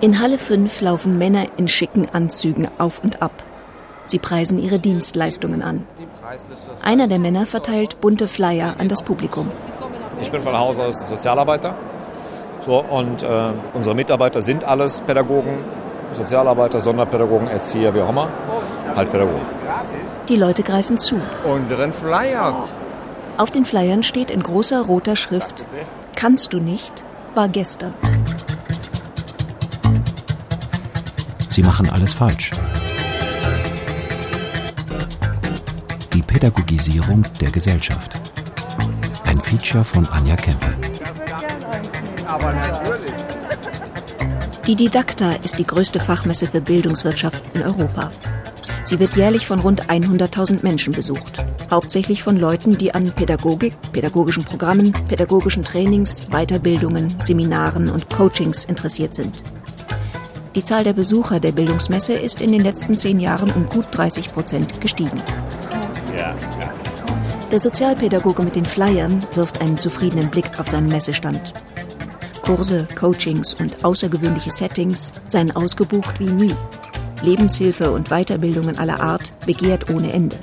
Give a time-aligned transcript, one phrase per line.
[0.00, 3.32] In Halle 5 laufen Männer in schicken Anzügen auf und ab.
[4.06, 5.86] Sie preisen ihre Dienstleistungen an.
[6.82, 9.50] Einer der Männer verteilt bunte Flyer an das Publikum.
[10.20, 11.74] Ich bin von Haus aus Sozialarbeiter.
[12.60, 15.58] So, und äh, unsere Mitarbeiter sind alles Pädagogen,
[16.12, 18.28] Sozialarbeiter, Sonderpädagogen, Erzieher, wie auch immer.
[18.94, 19.40] Halt Pädagogen.
[20.28, 21.20] Die Leute greifen zu.
[21.44, 22.68] Unseren Flyer.
[23.38, 25.66] Auf den Flyern steht in großer roter Schrift:
[26.14, 27.94] Kannst du nicht, war gestern.
[31.48, 32.52] Sie machen alles falsch.
[36.12, 38.16] Die Pädagogisierung der Gesellschaft.
[39.24, 40.74] Ein Feature von Anja Kempe.
[44.66, 48.10] Die Didakta ist die größte Fachmesse für Bildungswirtschaft in Europa.
[48.84, 51.44] Sie wird jährlich von rund 100.000 Menschen besucht.
[51.70, 59.14] Hauptsächlich von Leuten, die an Pädagogik, pädagogischen Programmen, pädagogischen Trainings, Weiterbildungen, Seminaren und Coachings interessiert
[59.14, 59.42] sind.
[60.54, 64.32] Die Zahl der Besucher der Bildungsmesse ist in den letzten zehn Jahren um gut 30
[64.32, 65.22] Prozent gestiegen.
[67.50, 71.54] Der Sozialpädagoge mit den Flyern wirft einen zufriedenen Blick auf seinen Messestand.
[72.42, 76.54] Kurse, Coachings und außergewöhnliche Settings seien ausgebucht wie nie.
[77.22, 80.36] Lebenshilfe und Weiterbildungen aller Art begehrt ohne Ende.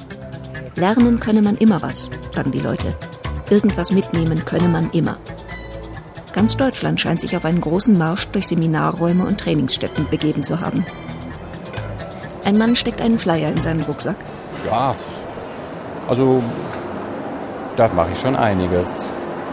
[0.75, 2.95] Lernen könne man immer was, sagen die Leute.
[3.49, 5.17] Irgendwas mitnehmen könne man immer.
[6.33, 10.85] Ganz Deutschland scheint sich auf einen großen Marsch durch Seminarräume und Trainingsstätten begeben zu haben.
[12.45, 14.17] Ein Mann steckt einen Flyer in seinen Rucksack.
[14.65, 14.95] Ja,
[16.07, 16.41] also
[17.75, 19.09] da mache ich schon einiges.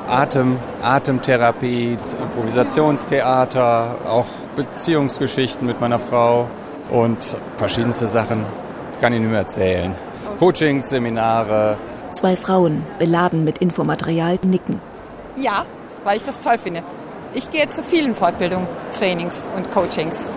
[0.08, 6.48] Atem, Atemtherapie, Improvisationstheater, auch Beziehungsgeschichten mit meiner Frau
[6.90, 8.44] und verschiedenste Sachen.
[9.00, 9.94] Kann ich nicht mehr erzählen.
[10.38, 11.78] Coachings, Seminare.
[12.12, 14.80] Zwei Frauen, beladen mit Infomaterial, nicken.
[15.36, 15.66] Ja,
[16.04, 16.82] weil ich das toll finde.
[17.34, 18.66] Ich gehe zu vielen Fortbildungen,
[18.98, 20.30] Trainings und Coachings.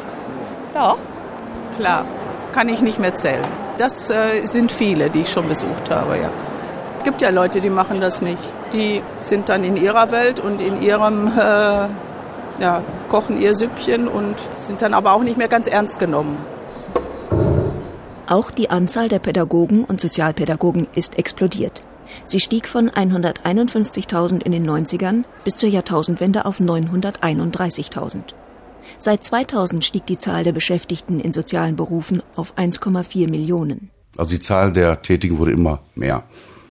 [0.74, 0.98] Doch?
[1.78, 2.04] Klar,
[2.54, 3.46] kann ich nicht mehr zählen.
[3.78, 6.30] Das äh, sind viele, die ich schon besucht habe, ja.
[6.98, 8.42] Es gibt ja Leute, die machen das nicht.
[8.74, 11.88] Die sind dann in ihrer Welt und in ihrem, äh,
[12.60, 16.38] ja, kochen ihr Süppchen und sind dann aber auch nicht mehr ganz ernst genommen.
[18.28, 21.84] Auch die Anzahl der Pädagogen und Sozialpädagogen ist explodiert.
[22.26, 28.22] Sie stieg von 151.000 in den 90ern bis zur Jahrtausendwende auf 931.000.
[28.98, 33.92] Seit 2000 stieg die Zahl der Beschäftigten in sozialen Berufen auf 1,4 Millionen.
[34.18, 36.24] Also die Zahl der Tätigen wurde immer mehr.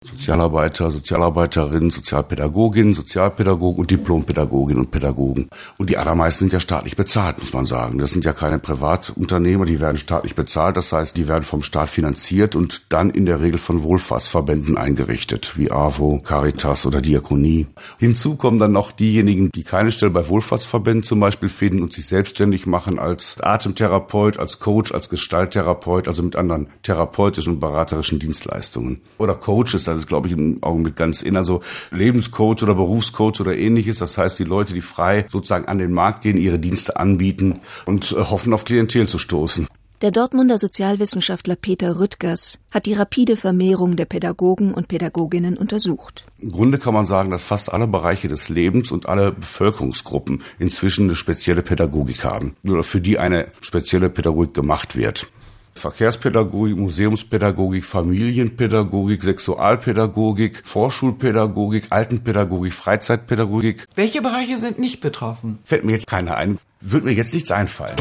[0.04, 5.50] Sozialarbeiter, Sozialarbeiterinnen, Sozialpädagogin, Sozialpädagogen und Diplompädagoginnen und Pädagogen.
[5.78, 7.98] Und die allermeisten sind ja staatlich bezahlt, muss man sagen.
[7.98, 10.78] Das sind ja keine Privatunternehmer, die werden staatlich bezahlt.
[10.78, 15.54] Das heißt, die werden vom Staat finanziert und dann in der Regel von Wohlfahrtsverbänden eingerichtet,
[15.58, 17.68] wie AWO, Caritas oder Diakonie.
[17.98, 22.06] Hinzu kommen dann noch diejenigen, die keine Stelle bei Wohlfahrtsverbänden zum Beispiel finden und sich
[22.06, 29.02] selbstständig machen als Atemtherapeut, als Coach, als Gestalttherapeut, also mit anderen therapeutischen und beraterischen Dienstleistungen.
[29.18, 31.38] Oder Coaches, das ist, glaube ich, im Augenblick ganz in.
[31.38, 31.62] Also
[31.92, 34.00] Lebenscoach oder Berufscoach oder ähnliches.
[34.00, 38.12] Das heißt, die Leute, die frei sozusagen an den Markt gehen, ihre Dienste anbieten und
[38.12, 39.68] äh, hoffen, auf Klientel zu stoßen.
[40.04, 46.28] Der Dortmunder Sozialwissenschaftler Peter Rüttgers hat die rapide Vermehrung der Pädagogen und Pädagoginnen untersucht.
[46.38, 51.06] Im Grunde kann man sagen, dass fast alle Bereiche des Lebens und alle Bevölkerungsgruppen inzwischen
[51.06, 55.32] eine spezielle Pädagogik haben oder für die eine spezielle Pädagogik gemacht wird.
[55.78, 63.86] Verkehrspädagogik, Museumspädagogik, Familienpädagogik, Sexualpädagogik, Vorschulpädagogik, Altenpädagogik, Freizeitpädagogik.
[63.96, 65.60] Welche Bereiche sind nicht betroffen?
[65.64, 66.60] Fällt mir jetzt keiner ein.
[66.82, 67.96] Würde mir jetzt nichts einfallen.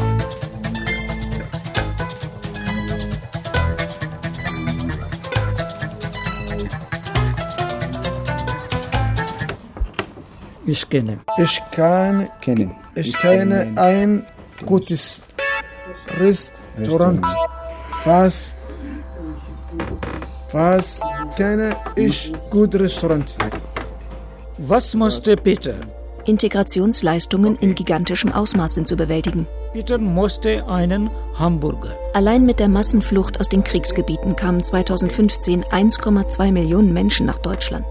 [10.68, 11.20] Ich kenne.
[11.38, 12.74] Ich kann Kennen.
[12.96, 14.26] Ich kenne ein
[14.64, 15.22] gutes
[16.18, 17.24] Restaurant.
[18.06, 18.54] Was?
[20.52, 21.00] Was
[21.36, 23.34] kenne ich gut Restaurant?
[24.58, 25.74] Was musste Peter?
[26.24, 29.48] Integrationsleistungen in gigantischem Ausmaß sind zu bewältigen.
[29.72, 31.98] Peter musste einen Hamburger.
[32.14, 37.86] Allein mit der Massenflucht aus den Kriegsgebieten kamen 2015 1,2 Millionen Menschen nach Deutschland.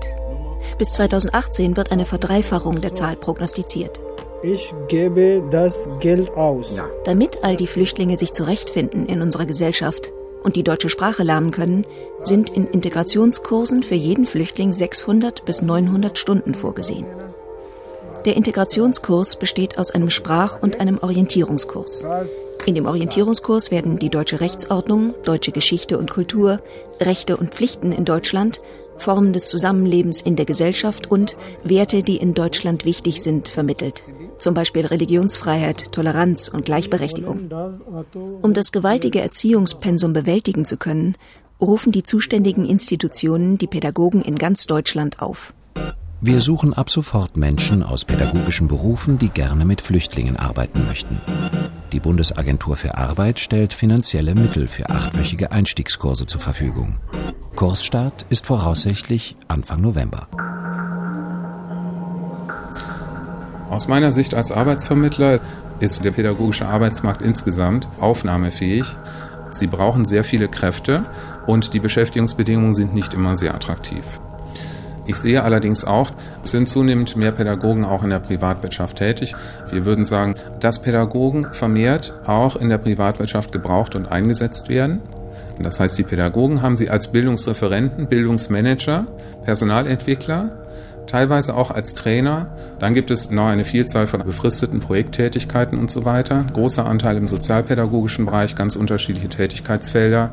[0.77, 3.99] Bis 2018 wird eine Verdreifachung der Zahl prognostiziert.
[4.47, 6.79] Ich gebe das Geld aus.
[7.03, 10.13] Damit all die Flüchtlinge sich zurechtfinden in unserer Gesellschaft
[10.43, 11.87] und die deutsche Sprache lernen können,
[12.23, 17.07] sind in Integrationskursen für jeden Flüchtling 600 bis 900 Stunden vorgesehen.
[18.25, 22.05] Der Integrationskurs besteht aus einem Sprach- und einem Orientierungskurs.
[22.67, 26.59] In dem Orientierungskurs werden die deutsche Rechtsordnung, deutsche Geschichte und Kultur,
[26.99, 28.61] Rechte und Pflichten in Deutschland
[28.97, 34.01] Formen des Zusammenlebens in der Gesellschaft und Werte, die in Deutschland wichtig sind, vermittelt.
[34.37, 37.49] Zum Beispiel Religionsfreiheit, Toleranz und Gleichberechtigung.
[38.41, 41.15] Um das gewaltige Erziehungspensum bewältigen zu können,
[41.61, 45.53] rufen die zuständigen Institutionen die Pädagogen in ganz Deutschland auf.
[46.21, 51.19] Wir suchen ab sofort Menschen aus pädagogischen Berufen, die gerne mit Flüchtlingen arbeiten möchten.
[51.95, 56.97] Die Bundesagentur für Arbeit stellt finanzielle Mittel für achtwöchige Einstiegskurse zur Verfügung.
[57.55, 60.27] Kursstart ist voraussichtlich Anfang November.
[63.69, 65.39] Aus meiner Sicht als Arbeitsvermittler
[65.79, 68.87] ist der pädagogische Arbeitsmarkt insgesamt aufnahmefähig.
[69.51, 71.05] Sie brauchen sehr viele Kräfte
[71.47, 74.03] und die Beschäftigungsbedingungen sind nicht immer sehr attraktiv.
[75.07, 76.11] Ich sehe allerdings auch,
[76.43, 79.35] es sind zunehmend mehr Pädagogen auch in der Privatwirtschaft tätig.
[79.69, 85.01] Wir würden sagen, dass Pädagogen vermehrt auch in der Privatwirtschaft gebraucht und eingesetzt werden.
[85.59, 89.07] Das heißt, die Pädagogen haben sie als Bildungsreferenten, Bildungsmanager,
[89.45, 90.51] Personalentwickler,
[91.07, 92.47] teilweise auch als Trainer.
[92.79, 96.45] Dann gibt es noch eine Vielzahl von befristeten Projekttätigkeiten und so weiter.
[96.53, 100.31] Großer Anteil im sozialpädagogischen Bereich, ganz unterschiedliche Tätigkeitsfelder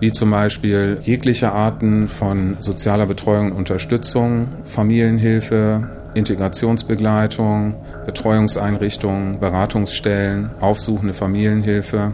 [0.00, 7.74] wie zum Beispiel jegliche Arten von sozialer Betreuung und Unterstützung, Familienhilfe, Integrationsbegleitung,
[8.06, 12.12] Betreuungseinrichtungen, Beratungsstellen, aufsuchende Familienhilfe.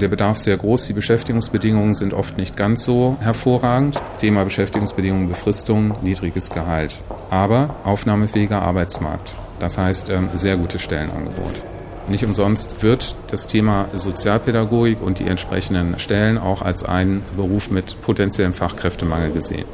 [0.00, 4.00] Der Bedarf ist sehr groß, die Beschäftigungsbedingungen sind oft nicht ganz so hervorragend.
[4.18, 7.00] Thema Beschäftigungsbedingungen, Befristung, niedriges Gehalt.
[7.28, 9.34] Aber aufnahmefähiger Arbeitsmarkt.
[9.58, 11.79] Das heißt, ähm, sehr gutes Stellenangebot.
[12.10, 18.00] Nicht umsonst wird das Thema Sozialpädagogik und die entsprechenden Stellen auch als ein Beruf mit
[18.00, 19.64] potenziellem Fachkräftemangel gesehen.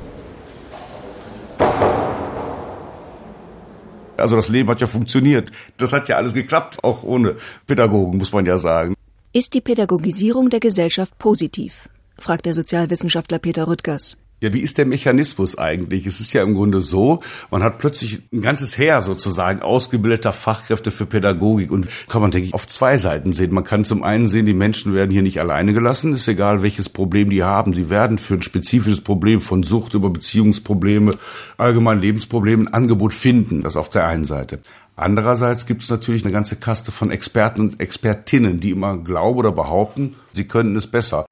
[4.19, 5.51] Also das Leben hat ja funktioniert.
[5.79, 7.37] Das hat ja alles geklappt, auch ohne
[7.67, 8.95] Pädagogen, muss man ja sagen.
[9.33, 11.89] Ist die Pädagogisierung der Gesellschaft positiv?
[12.19, 14.19] fragt der Sozialwissenschaftler Peter Rüttgers.
[14.39, 16.05] Ja, wie ist der Mechanismus eigentlich?
[16.05, 20.91] Es ist ja im Grunde so, man hat plötzlich ein ganzes Heer sozusagen ausgebildeter Fachkräfte
[20.91, 23.55] für Pädagogik und kann man, denke ich, auf zwei Seiten sehen.
[23.55, 26.91] Man kann zum einen sehen, die Menschen werden hier nicht alleine gelassen, ist egal, welches
[26.91, 27.73] Problem die haben.
[27.73, 31.13] Sie werden für ein spezifisches Problem von Sucht über Beziehungsprobleme,
[31.57, 33.63] allgemein Lebensprobleme ein Angebot finden.
[33.63, 34.59] Das auf der einen Seite.
[34.97, 39.53] Andererseits gibt es natürlich eine ganze Kaste von Experten und Expertinnen, die immer glauben oder
[39.53, 41.25] behaupten, sie könnten es besser.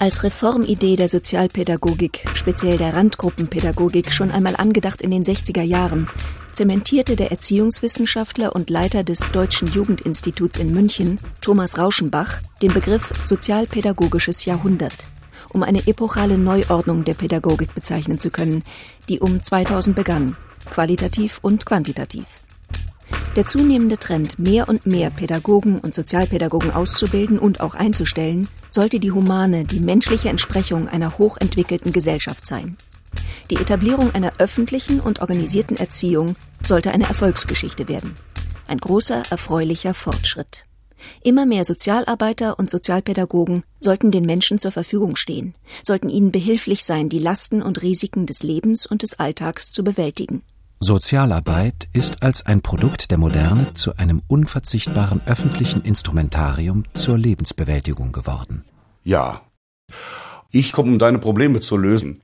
[0.00, 6.08] Als Reformidee der Sozialpädagogik, speziell der Randgruppenpädagogik, schon einmal angedacht in den 60er Jahren,
[6.54, 14.46] zementierte der Erziehungswissenschaftler und Leiter des Deutschen Jugendinstituts in München, Thomas Rauschenbach, den Begriff sozialpädagogisches
[14.46, 15.06] Jahrhundert,
[15.50, 18.62] um eine epochale Neuordnung der Pädagogik bezeichnen zu können,
[19.10, 20.34] die um 2000 begann,
[20.70, 22.39] qualitativ und quantitativ.
[23.36, 29.12] Der zunehmende Trend, mehr und mehr Pädagogen und Sozialpädagogen auszubilden und auch einzustellen, sollte die
[29.12, 32.76] humane, die menschliche Entsprechung einer hochentwickelten Gesellschaft sein.
[33.50, 38.16] Die Etablierung einer öffentlichen und organisierten Erziehung sollte eine Erfolgsgeschichte werden.
[38.66, 40.64] Ein großer, erfreulicher Fortschritt.
[41.22, 47.08] Immer mehr Sozialarbeiter und Sozialpädagogen sollten den Menschen zur Verfügung stehen, sollten ihnen behilflich sein,
[47.08, 50.42] die Lasten und Risiken des Lebens und des Alltags zu bewältigen.
[50.82, 58.64] Sozialarbeit ist als ein Produkt der Moderne zu einem unverzichtbaren öffentlichen Instrumentarium zur Lebensbewältigung geworden.
[59.04, 59.42] Ja.
[60.50, 62.22] Ich komme, um deine Probleme zu lösen.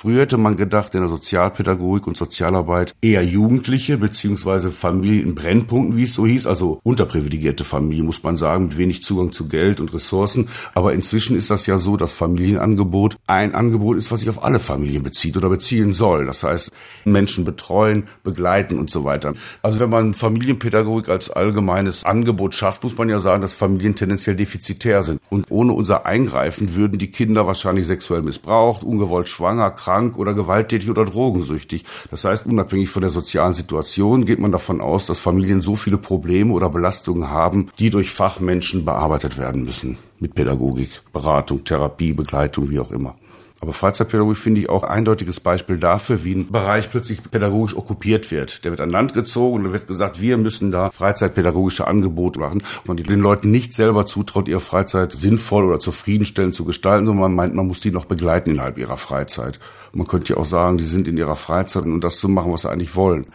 [0.00, 5.98] Früher hätte man gedacht, in der Sozialpädagogik und Sozialarbeit eher Jugendliche beziehungsweise Familien in Brennpunkten,
[5.98, 9.78] wie es so hieß, also unterprivilegierte Familien, muss man sagen, mit wenig Zugang zu Geld
[9.78, 10.48] und Ressourcen.
[10.74, 14.58] Aber inzwischen ist das ja so, dass Familienangebot ein Angebot ist, was sich auf alle
[14.58, 16.24] Familien bezieht oder beziehen soll.
[16.24, 16.72] Das heißt,
[17.04, 19.34] Menschen betreuen, begleiten und so weiter.
[19.60, 24.36] Also wenn man Familienpädagogik als allgemeines Angebot schafft, muss man ja sagen, dass Familien tendenziell
[24.36, 25.20] defizitär sind.
[25.28, 30.90] Und ohne unser Eingreifen würden die Kinder wahrscheinlich sexuell missbraucht, ungewollt schwanger, krank oder gewalttätig
[30.90, 31.84] oder drogensüchtig.
[32.10, 35.98] Das heißt, unabhängig von der sozialen Situation geht man davon aus, dass Familien so viele
[35.98, 39.98] Probleme oder Belastungen haben, die durch Fachmenschen bearbeitet werden müssen.
[40.18, 43.16] Mit Pädagogik, Beratung, Therapie, Begleitung, wie auch immer.
[43.62, 48.30] Aber Freizeitpädagogik finde ich auch ein eindeutiges Beispiel dafür, wie ein Bereich plötzlich pädagogisch okkupiert
[48.30, 48.64] wird.
[48.64, 52.62] Der wird an Land gezogen und da wird gesagt, wir müssen da freizeitpädagogische Angebote machen.
[52.86, 57.34] Man den Leuten nicht selber zutraut, ihre Freizeit sinnvoll oder zufriedenstellend zu gestalten, sondern man
[57.34, 59.60] meint, man muss die noch begleiten innerhalb ihrer Freizeit.
[59.92, 62.62] Man könnte ja auch sagen, die sind in ihrer Freizeit, um das zu machen, was
[62.62, 63.26] sie eigentlich wollen.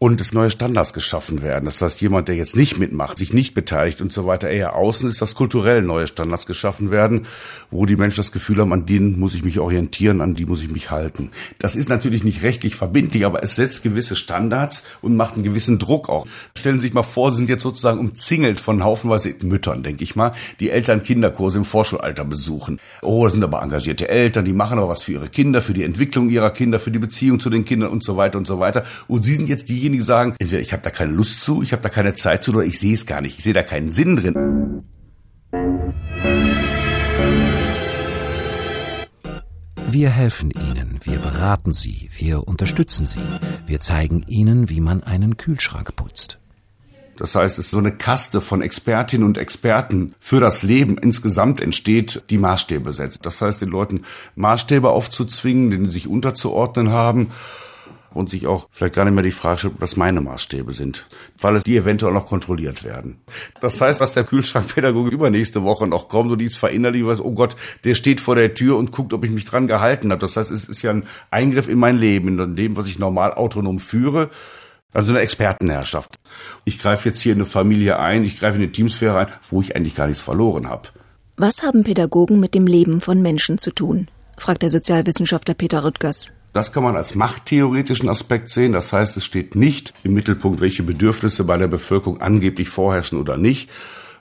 [0.00, 1.64] Und es neue Standards geschaffen werden.
[1.64, 5.08] Das heißt, jemand, der jetzt nicht mitmacht, sich nicht beteiligt und so weiter, eher außen
[5.08, 7.26] ist, dass kulturell neue Standards geschaffen werden,
[7.72, 10.62] wo die Menschen das Gefühl haben, an denen muss ich mich orientieren, an die muss
[10.62, 11.30] ich mich halten.
[11.58, 15.80] Das ist natürlich nicht rechtlich verbindlich, aber es setzt gewisse Standards und macht einen gewissen
[15.80, 16.26] Druck auch.
[16.56, 20.14] Stellen Sie sich mal vor, Sie sind jetzt sozusagen umzingelt von haufenweise Müttern, denke ich
[20.14, 22.78] mal, die Eltern Kinderkurse im Vorschulalter besuchen.
[23.02, 25.82] Oh, das sind aber engagierte Eltern, die machen aber was für ihre Kinder, für die
[25.82, 28.84] Entwicklung ihrer Kinder, für die Beziehung zu den Kindern und so weiter und so weiter.
[29.08, 31.82] Und Sie sind jetzt diejenigen, sagen, entweder ich habe da keine Lust zu, ich habe
[31.82, 34.16] da keine Zeit zu oder ich sehe es gar nicht, ich sehe da keinen Sinn
[34.16, 34.84] drin.
[39.90, 43.18] Wir helfen Ihnen, wir beraten Sie, wir unterstützen Sie,
[43.66, 46.38] wir zeigen Ihnen, wie man einen Kühlschrank putzt.
[47.16, 51.60] Das heißt, es ist so eine Kaste von Expertinnen und Experten für das Leben insgesamt
[51.60, 53.26] entsteht, die Maßstäbe setzt.
[53.26, 54.02] Das heißt, den Leuten
[54.36, 57.30] Maßstäbe aufzuzwingen, denen sie sich unterzuordnen haben
[58.14, 61.06] und sich auch vielleicht gar nicht mehr die Frage stellt, was meine Maßstäbe sind,
[61.40, 63.18] weil die eventuell noch kontrolliert werden.
[63.60, 67.56] Das heißt, was der Kühlschrankpädagoge übernächste Woche noch kommt und dies verinnerlich weiß, oh Gott,
[67.84, 70.20] der steht vor der Tür und guckt, ob ich mich dran gehalten habe.
[70.20, 73.34] Das heißt, es ist ja ein Eingriff in mein Leben, in dem, was ich normal
[73.34, 74.30] autonom führe.
[74.92, 76.16] Also eine Expertenherrschaft.
[76.64, 79.60] Ich greife jetzt hier in eine Familie ein, ich greife in eine Teamsphäre ein, wo
[79.60, 80.88] ich eigentlich gar nichts verloren habe.
[81.36, 84.08] Was haben Pädagogen mit dem Leben von Menschen zu tun?
[84.38, 86.32] fragt der Sozialwissenschaftler Peter Rüttgers.
[86.52, 88.72] Das kann man als machttheoretischen Aspekt sehen.
[88.72, 93.36] Das heißt, es steht nicht im Mittelpunkt, welche Bedürfnisse bei der Bevölkerung angeblich vorherrschen oder
[93.36, 93.70] nicht,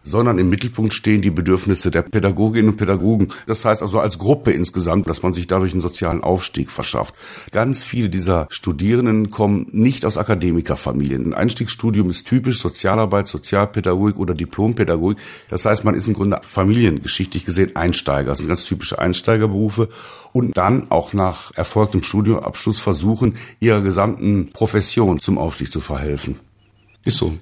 [0.07, 3.27] sondern im Mittelpunkt stehen die Bedürfnisse der Pädagoginnen und Pädagogen.
[3.45, 7.13] Das heißt also als Gruppe insgesamt, dass man sich dadurch einen sozialen Aufstieg verschafft.
[7.51, 11.27] Ganz viele dieser Studierenden kommen nicht aus Akademikerfamilien.
[11.27, 15.17] Ein Einstiegsstudium ist typisch Sozialarbeit, Sozialpädagogik oder Diplompädagogik.
[15.49, 18.29] Das heißt, man ist im Grunde familiengeschichtlich gesehen Einsteiger.
[18.29, 19.89] Das sind ganz typische Einsteigerberufe
[20.33, 26.39] und dann auch nach erfolgtem Studiumabschluss versuchen, ihrer gesamten Profession zum Aufstieg zu verhelfen.
[27.03, 27.37] Ist so.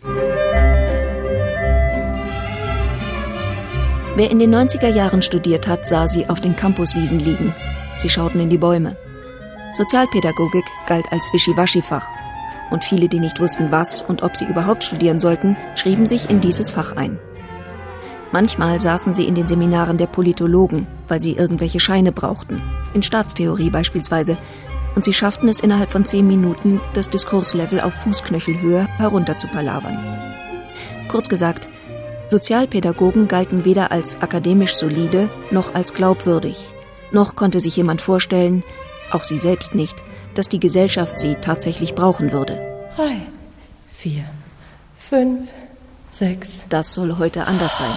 [4.17, 7.53] Wer in den 90er Jahren studiert hat, sah sie auf den Campuswiesen liegen.
[7.97, 8.95] Sie schauten in die Bäume.
[9.73, 12.07] Sozialpädagogik galt als Wischiwaschi-Fach.
[12.71, 16.39] Und viele, die nicht wussten, was und ob sie überhaupt studieren sollten, schrieben sich in
[16.39, 17.19] dieses Fach ein.
[18.31, 22.61] Manchmal saßen sie in den Seminaren der Politologen, weil sie irgendwelche Scheine brauchten,
[22.93, 24.37] in Staatstheorie beispielsweise,
[24.95, 29.97] und sie schafften es innerhalb von zehn Minuten, das Diskurslevel auf Fußknöchelhöhe herunter zu palavern.
[31.09, 31.67] Kurz gesagt,
[32.29, 36.57] Sozialpädagogen galten weder als akademisch solide noch als glaubwürdig.
[37.11, 38.63] Noch konnte sich jemand vorstellen,
[39.11, 39.95] auch sie selbst nicht,
[40.33, 42.59] dass die Gesellschaft sie tatsächlich brauchen würde.
[42.95, 43.21] Drei,
[43.87, 44.25] vier,
[44.97, 45.49] fünf,
[46.09, 46.65] sechs.
[46.69, 47.93] Das soll heute anders sein.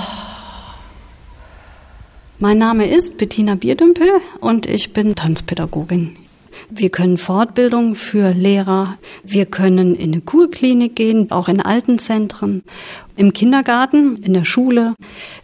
[2.38, 4.08] Mein Name ist Bettina Bierdümpel
[4.40, 6.27] und ich bin Tanzpädagogin.
[6.70, 8.98] Wir können Fortbildung für Lehrer.
[9.24, 12.62] Wir können in eine Kurklinik gehen, auch in Altenzentren,
[13.16, 14.94] im Kindergarten, in der Schule.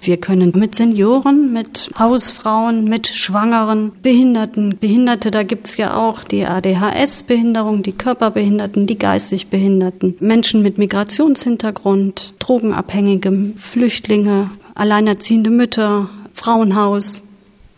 [0.03, 4.77] Wir können mit Senioren, mit Hausfrauen, mit Schwangeren, Behinderten.
[4.79, 12.35] Behinderte, da gibt's ja auch die ADHS-Behinderung, die Körperbehinderten, die geistig Behinderten, Menschen mit Migrationshintergrund,
[12.39, 17.25] Drogenabhängige, Flüchtlinge, alleinerziehende Mütter, Frauenhaus.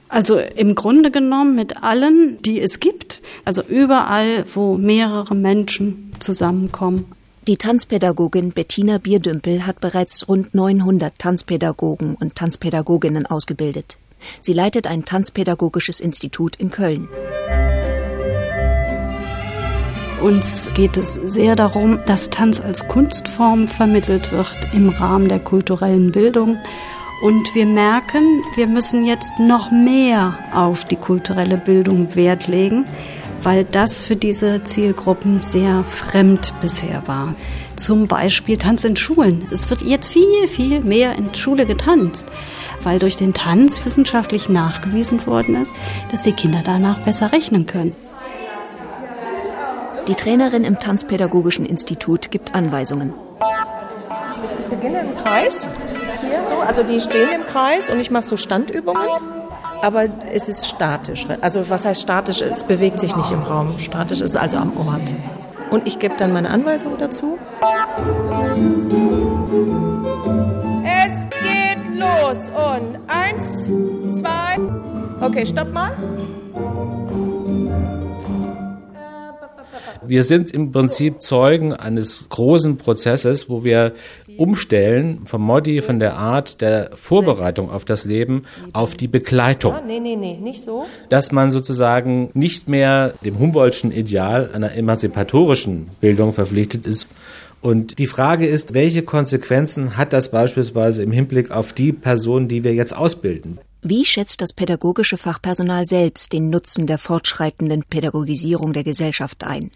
[0.09, 7.07] Also im Grunde genommen mit allen, die es gibt, also überall, wo mehrere Menschen zusammenkommen.
[7.49, 13.99] Die Tanzpädagogin Bettina Bierdümpel hat bereits rund 900 Tanzpädagogen und Tanzpädagoginnen ausgebildet.
[14.41, 17.09] Sie leitet ein tanzpädagogisches Institut in Köln.
[20.23, 26.11] Uns geht es sehr darum, dass Tanz als Kunstform vermittelt wird im Rahmen der kulturellen
[26.11, 26.59] Bildung
[27.23, 32.85] und wir merken, wir müssen jetzt noch mehr auf die kulturelle Bildung Wert legen,
[33.43, 37.35] weil das für diese Zielgruppen sehr fremd bisher war.
[37.77, 39.47] Zum Beispiel Tanz in Schulen.
[39.51, 42.27] Es wird jetzt viel, viel mehr in Schule getanzt,
[42.83, 45.73] weil durch den Tanz wissenschaftlich nachgewiesen worden ist,
[46.11, 47.95] dass die Kinder danach besser rechnen können.
[50.09, 53.13] Die Trainerin im Tanzpädagogischen Institut gibt Anweisungen.
[54.61, 55.69] Ich beginne im Kreis
[56.21, 59.03] hier so, also die stehen im Kreis und ich mache so Standübungen.
[59.83, 61.27] Aber es ist statisch.
[61.41, 62.41] Also was heißt statisch?
[62.41, 63.79] Es bewegt sich nicht im Raum.
[63.79, 65.15] Statisch ist also am Ort.
[65.71, 67.39] Und ich gebe dann meine Anweisung dazu.
[70.85, 73.71] Es geht los und eins,
[74.19, 74.57] zwei.
[75.21, 75.93] Okay, stopp mal.
[80.07, 83.93] Wir sind im Prinzip Zeugen eines großen Prozesses, wo wir
[84.39, 89.73] umstellen vom Modi, von der Art der Vorbereitung auf das Leben auf die Begleitung.
[89.73, 90.85] Ja, nee, nee, nee, nicht so.
[91.09, 97.09] Dass man sozusagen nicht mehr dem Humboldtschen Ideal einer emanzipatorischen Bildung verpflichtet ist.
[97.61, 102.63] Und die Frage ist, welche Konsequenzen hat das beispielsweise im Hinblick auf die Personen, die
[102.65, 103.59] wir jetzt ausbilden?
[103.83, 109.71] Wie schätzt das pädagogische Fachpersonal selbst den Nutzen der fortschreitenden Pädagogisierung der Gesellschaft ein?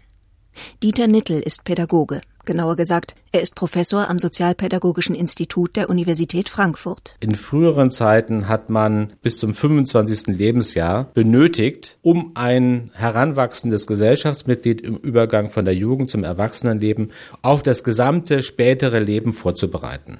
[0.83, 2.21] Dieter Nittel ist Pädagoge.
[2.45, 7.15] Genauer gesagt, er ist Professor am Sozialpädagogischen Institut der Universität Frankfurt.
[7.19, 10.27] In früheren Zeiten hat man bis zum 25.
[10.27, 17.83] Lebensjahr benötigt, um ein heranwachsendes Gesellschaftsmitglied im Übergang von der Jugend zum Erwachsenenleben auf das
[17.83, 20.19] gesamte spätere Leben vorzubereiten.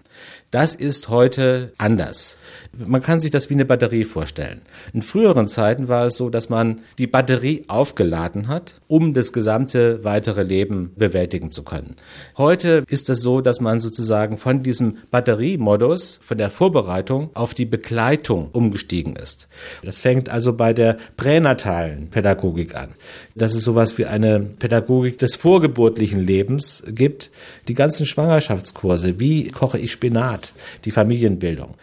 [0.51, 2.37] Das ist heute anders.
[2.77, 4.61] Man kann sich das wie eine Batterie vorstellen.
[4.91, 10.03] In früheren Zeiten war es so, dass man die Batterie aufgeladen hat, um das gesamte
[10.03, 11.95] weitere Leben bewältigen zu können.
[12.37, 17.65] Heute ist es so, dass man sozusagen von diesem Batteriemodus, von der Vorbereitung auf die
[17.65, 19.47] Begleitung umgestiegen ist.
[19.85, 22.89] Das fängt also bei der pränatalen Pädagogik an.
[23.35, 27.31] Dass es sowas wie eine Pädagogik des vorgeburtlichen Lebens gibt.
[27.67, 30.51] Die ganzen Schwangerschaftskurse, wie koche ich Spinat,
[30.85, 31.75] die Familienbildung.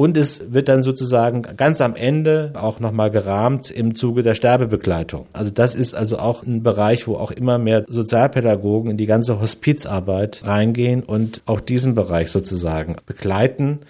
[0.00, 5.26] Und es wird dann sozusagen ganz am Ende auch nochmal gerahmt im Zuge der Sterbebegleitung.
[5.34, 9.40] Also das ist also auch ein Bereich, wo auch immer mehr Sozialpädagogen in die ganze
[9.40, 13.80] Hospizarbeit reingehen und auch diesen Bereich sozusagen begleiten.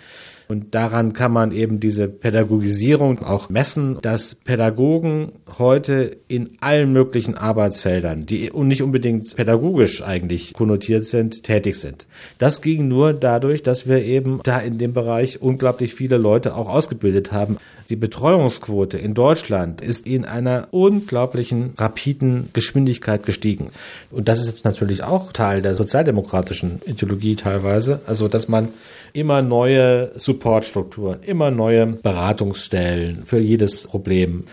[0.50, 7.36] Und daran kann man eben diese Pädagogisierung auch messen, dass Pädagogen heute in allen möglichen
[7.36, 12.08] Arbeitsfeldern, die nicht unbedingt pädagogisch eigentlich konnotiert sind, tätig sind.
[12.38, 16.68] Das ging nur dadurch, dass wir eben da in dem Bereich unglaublich viele Leute auch
[16.68, 17.58] ausgebildet haben.
[17.88, 23.70] Die Betreuungsquote in Deutschland ist in einer unglaublichen, rapiden Geschwindigkeit gestiegen.
[24.10, 28.00] Und das ist natürlich auch Teil der sozialdemokratischen Ideologie teilweise.
[28.06, 28.70] Also, dass man
[29.12, 34.44] immer neue Supportstrukturen, immer neue Beratungsstellen für jedes Problem.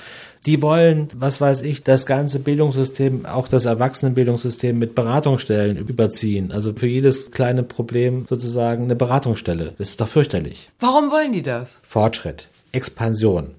[0.45, 6.51] Die wollen, was weiß ich, das ganze Bildungssystem, auch das Erwachsenenbildungssystem mit Beratungsstellen überziehen.
[6.51, 9.73] Also für jedes kleine Problem sozusagen eine Beratungsstelle.
[9.77, 10.69] Das ist doch fürchterlich.
[10.79, 11.79] Warum wollen die das?
[11.83, 13.55] Fortschritt, Expansion.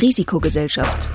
[0.00, 1.08] Risikogesellschaft.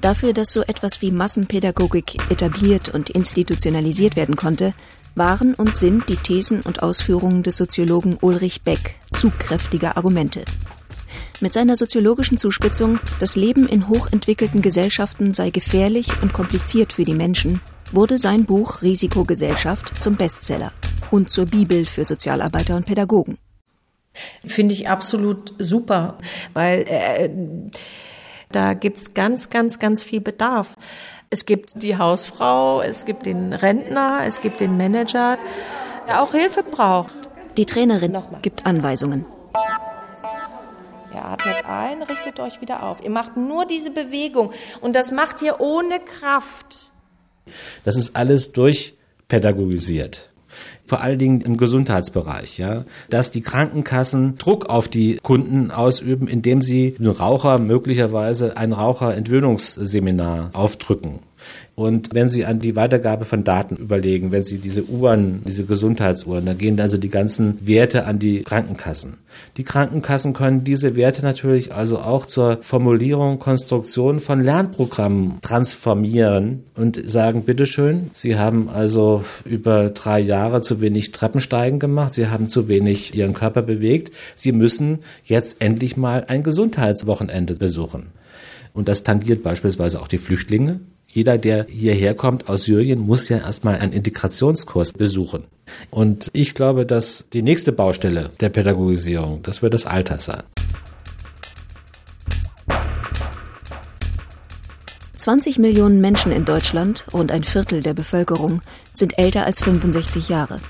[0.00, 4.74] Dafür, dass so etwas wie Massenpädagogik etabliert und institutionalisiert werden konnte,
[5.14, 10.44] waren und sind die Thesen und Ausführungen des Soziologen Ulrich Beck zugkräftige Argumente.
[11.40, 17.14] Mit seiner soziologischen Zuspitzung, das Leben in hochentwickelten Gesellschaften sei gefährlich und kompliziert für die
[17.14, 20.72] Menschen, wurde sein Buch Risikogesellschaft zum Bestseller
[21.10, 23.38] und zur Bibel für Sozialarbeiter und Pädagogen.
[24.44, 26.18] Finde ich absolut super,
[26.52, 27.30] weil äh,
[28.50, 30.76] da gibt's ganz, ganz, ganz viel Bedarf.
[31.32, 35.38] Es gibt die Hausfrau, es gibt den Rentner, es gibt den Manager,
[36.06, 37.14] der auch Hilfe braucht.
[37.56, 39.24] Die Trainerin gibt Anweisungen.
[41.14, 43.02] Ihr atmet ein, richtet euch wieder auf.
[43.02, 46.92] Ihr macht nur diese Bewegung und das macht ihr ohne Kraft.
[47.86, 50.31] Das ist alles durchpädagogisiert
[50.92, 56.60] vor allen Dingen im Gesundheitsbereich, ja, dass die Krankenkassen Druck auf die Kunden ausüben, indem
[56.60, 61.20] sie Raucher möglicherweise ein Raucherentwöhnungsseminar aufdrücken.
[61.74, 66.44] Und wenn Sie an die Weitergabe von Daten überlegen, wenn Sie diese Uhren, diese Gesundheitsuhren,
[66.44, 69.14] da gehen also die ganzen Werte an die Krankenkassen.
[69.56, 77.02] Die Krankenkassen können diese Werte natürlich also auch zur Formulierung, Konstruktion von Lernprogrammen transformieren und
[77.10, 82.68] sagen, bitteschön, Sie haben also über drei Jahre zu wenig Treppensteigen gemacht, Sie haben zu
[82.68, 88.08] wenig Ihren Körper bewegt, Sie müssen jetzt endlich mal ein Gesundheitswochenende besuchen.
[88.74, 90.80] Und das tangiert beispielsweise auch die Flüchtlinge.
[91.14, 95.44] Jeder, der hierher kommt aus Syrien, muss ja erstmal einen Integrationskurs besuchen.
[95.90, 100.42] Und ich glaube, dass die nächste Baustelle der Pädagogisierung, das wird das Alter sein.
[105.16, 108.62] 20 Millionen Menschen in Deutschland, rund ein Viertel der Bevölkerung,
[108.94, 110.60] sind älter als 65 Jahre.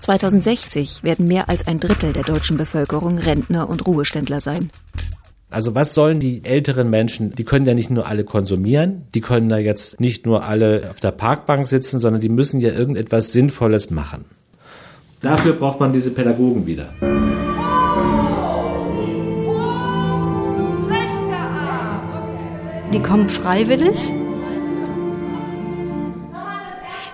[0.00, 4.70] 2060 werden mehr als ein Drittel der deutschen Bevölkerung Rentner und Ruheständler sein.
[5.52, 9.50] Also was sollen die älteren Menschen, die können ja nicht nur alle konsumieren, die können
[9.50, 13.90] da jetzt nicht nur alle auf der Parkbank sitzen, sondern die müssen ja irgendetwas Sinnvolles
[13.90, 14.24] machen.
[15.20, 16.88] Dafür braucht man diese Pädagogen wieder.
[22.94, 24.10] Die kommen freiwillig.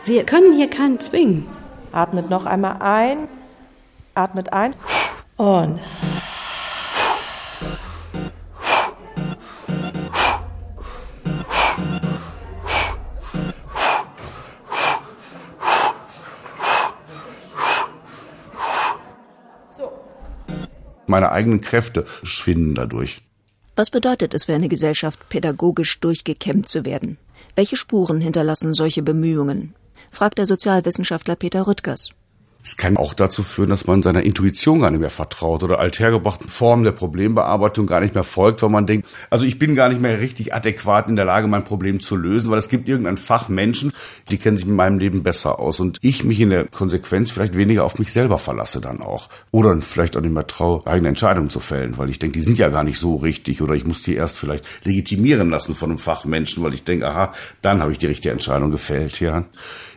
[0.04, 1.46] Wir können hier keinen zwingen.
[1.90, 3.16] Atmet noch einmal ein,
[4.14, 4.74] atmet ein
[5.36, 5.80] und
[21.08, 23.22] Meine eigenen Kräfte schwinden dadurch.
[23.76, 27.16] Was bedeutet es für eine Gesellschaft, pädagogisch durchgekämmt zu werden?
[27.54, 29.74] Welche Spuren hinterlassen solche Bemühungen?
[30.10, 32.10] fragt der Sozialwissenschaftler Peter Rüttgers.
[32.68, 36.50] Es kann auch dazu führen, dass man seiner Intuition gar nicht mehr vertraut oder althergebrachten
[36.50, 40.02] Formen der Problembearbeitung gar nicht mehr folgt, weil man denkt, also ich bin gar nicht
[40.02, 43.48] mehr richtig adäquat in der Lage, mein Problem zu lösen, weil es gibt irgendein Fach
[43.48, 43.90] Menschen,
[44.30, 47.56] die kennen sich mit meinem Leben besser aus und ich mich in der Konsequenz vielleicht
[47.56, 49.30] weniger auf mich selber verlasse dann auch.
[49.50, 52.58] Oder vielleicht auch nicht mehr traue, eigene Entscheidungen zu fällen, weil ich denke, die sind
[52.58, 55.98] ja gar nicht so richtig oder ich muss die erst vielleicht legitimieren lassen von einem
[55.98, 59.46] Fachmenschen, weil ich denke, aha, dann habe ich die richtige Entscheidung gefällt, ja.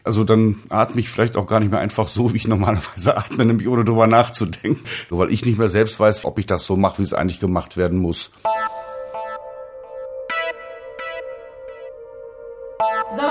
[0.03, 3.45] Also dann atme ich vielleicht auch gar nicht mehr einfach so, wie ich normalerweise atme,
[3.45, 4.83] nämlich ohne drüber nachzudenken.
[5.09, 7.39] Nur weil ich nicht mehr selbst weiß, ob ich das so mache, wie es eigentlich
[7.39, 8.31] gemacht werden muss.
[13.15, 13.21] So.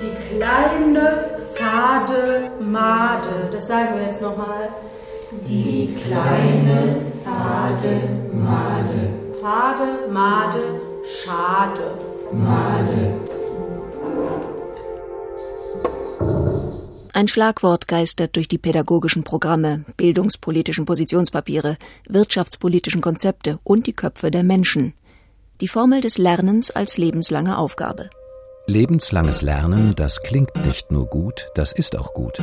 [0.00, 3.50] Die kleine, fade Made.
[3.50, 4.68] Das sagen wir jetzt nochmal.
[5.48, 8.00] Die kleine, fade
[8.32, 9.28] Made.
[9.40, 11.94] Fade, Made, schade.
[12.32, 13.20] Made.
[17.12, 21.76] Ein Schlagwort geistert durch die pädagogischen Programme, bildungspolitischen Positionspapiere,
[22.08, 24.94] wirtschaftspolitischen Konzepte und die Köpfe der Menschen.
[25.60, 28.10] Die Formel des Lernens als lebenslange Aufgabe.
[28.66, 32.40] Lebenslanges Lernen, das klingt nicht nur gut, das ist auch gut.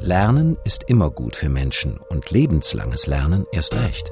[0.00, 4.10] Lernen ist immer gut für Menschen und lebenslanges Lernen erst recht.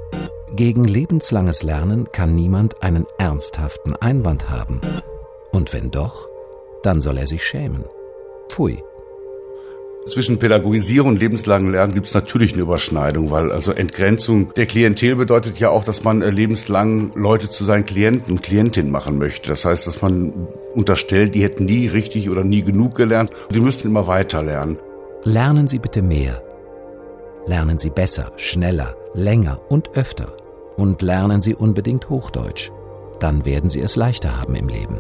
[0.55, 4.81] Gegen lebenslanges Lernen kann niemand einen ernsthaften Einwand haben.
[5.51, 6.29] Und wenn doch,
[6.85, 7.85] dann soll er sich schämen.
[8.49, 8.83] Pfui.
[10.09, 15.16] Zwischen Pädagogisierung und lebenslangen Lernen gibt es natürlich eine Überschneidung, weil also Entgrenzung der Klientel
[15.16, 19.51] bedeutet ja auch, dass man äh, lebenslang Leute zu seinen Klienten und Klientinnen machen möchte.
[19.51, 20.33] Das heißt, dass man
[20.75, 23.31] unterstellt, die hätten nie richtig oder nie genug gelernt.
[23.51, 24.79] Die müssten immer weiter lernen.
[25.25, 26.42] Lernen Sie bitte mehr.
[27.47, 30.37] Lernen Sie besser, schneller, länger und öfter.
[30.79, 32.71] Und lernen Sie unbedingt Hochdeutsch.
[33.21, 34.99] Dann werden Sie es leichter haben im Leben.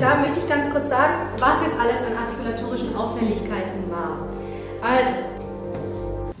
[0.00, 2.37] Da möchte ich ganz kurz sagen, was jetzt alles an artikulatorischen
[2.98, 4.28] Auffälligkeiten war.
[4.82, 5.10] Also,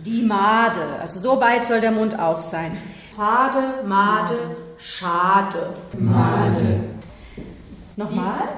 [0.04, 2.76] die Made, also so weit soll der Mund auf sein.
[3.16, 5.74] Fade, Made, Schade.
[5.98, 6.84] Made.
[7.96, 8.48] Nochmal?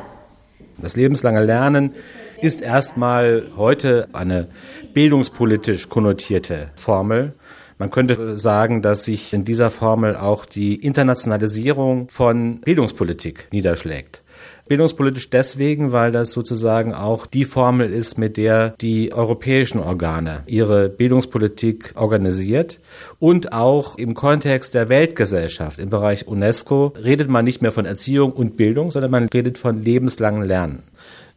[0.79, 1.95] Das lebenslange Lernen
[2.41, 4.49] ist erstmal heute eine
[4.93, 7.35] bildungspolitisch konnotierte Formel.
[7.79, 14.23] Man könnte sagen, dass sich in dieser Formel auch die Internationalisierung von Bildungspolitik niederschlägt.
[14.71, 20.89] Bildungspolitisch deswegen, weil das sozusagen auch die Formel ist, mit der die europäischen Organe ihre
[20.89, 22.79] Bildungspolitik organisiert.
[23.19, 28.31] Und auch im Kontext der Weltgesellschaft im Bereich UNESCO redet man nicht mehr von Erziehung
[28.31, 30.85] und Bildung, sondern man redet von lebenslangen Lernen.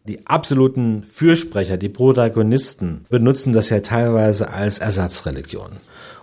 [0.07, 5.71] Die absoluten Fürsprecher, die Protagonisten benutzen das ja teilweise als Ersatzreligion.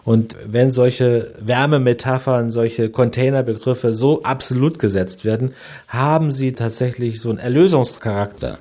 [0.05, 5.53] Und wenn solche Wärmemetaphern, solche Containerbegriffe so absolut gesetzt werden,
[5.89, 8.59] haben sie tatsächlich so einen Erlösungscharakter.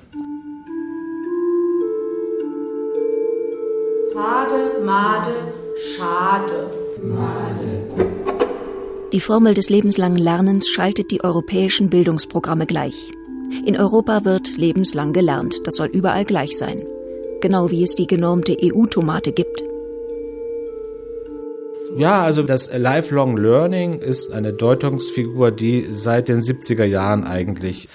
[4.12, 5.52] Fade, Made,
[5.96, 6.70] Schade.
[7.02, 7.60] Made.
[9.12, 13.10] Die Formel des lebenslangen Lernens schaltet die europäischen Bildungsprogramme gleich.
[13.66, 15.56] In Europa wird lebenslang gelernt.
[15.64, 16.84] Das soll überall gleich sein.
[17.40, 19.64] Genau wie es die genormte EU-Tomate gibt.
[21.96, 27.88] Ja, also das Lifelong Learning ist eine Deutungsfigur, die seit den 70er Jahren eigentlich,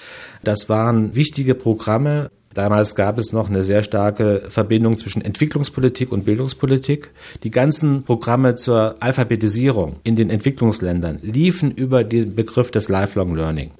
[0.44, 6.24] das waren wichtige Programme, Damals gab es noch eine sehr starke Verbindung zwischen Entwicklungspolitik und
[6.24, 7.10] Bildungspolitik.
[7.42, 13.72] Die ganzen Programme zur Alphabetisierung in den Entwicklungsländern liefen über den Begriff des Lifelong Learning.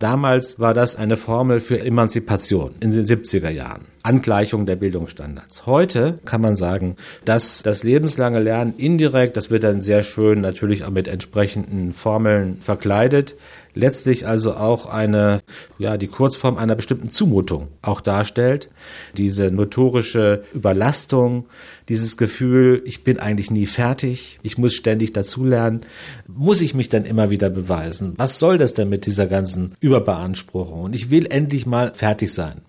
[0.00, 3.82] Damals war das eine Formel für Emanzipation in den 70er Jahren.
[4.02, 5.64] Angleichung der Bildungsstandards.
[5.64, 10.84] Heute kann man sagen, dass das lebenslange Lernen indirekt, das wird dann sehr schön natürlich
[10.84, 13.34] auch mit entsprechenden Formeln verkleidet,
[13.74, 15.42] letztlich also auch eine,
[15.78, 18.70] ja, die Kurzform einer bestimmten Zumutung auch darstellt.
[19.16, 21.46] Diese notorische Überlastung,
[21.88, 25.80] dieses Gefühl, ich bin eigentlich nie fertig, ich muss ständig dazulernen,
[26.26, 28.14] muss ich mich dann immer wieder beweisen?
[28.16, 30.82] Was soll das denn mit dieser ganzen Überbeanspruchung?
[30.82, 32.62] Und ich will endlich mal fertig sein.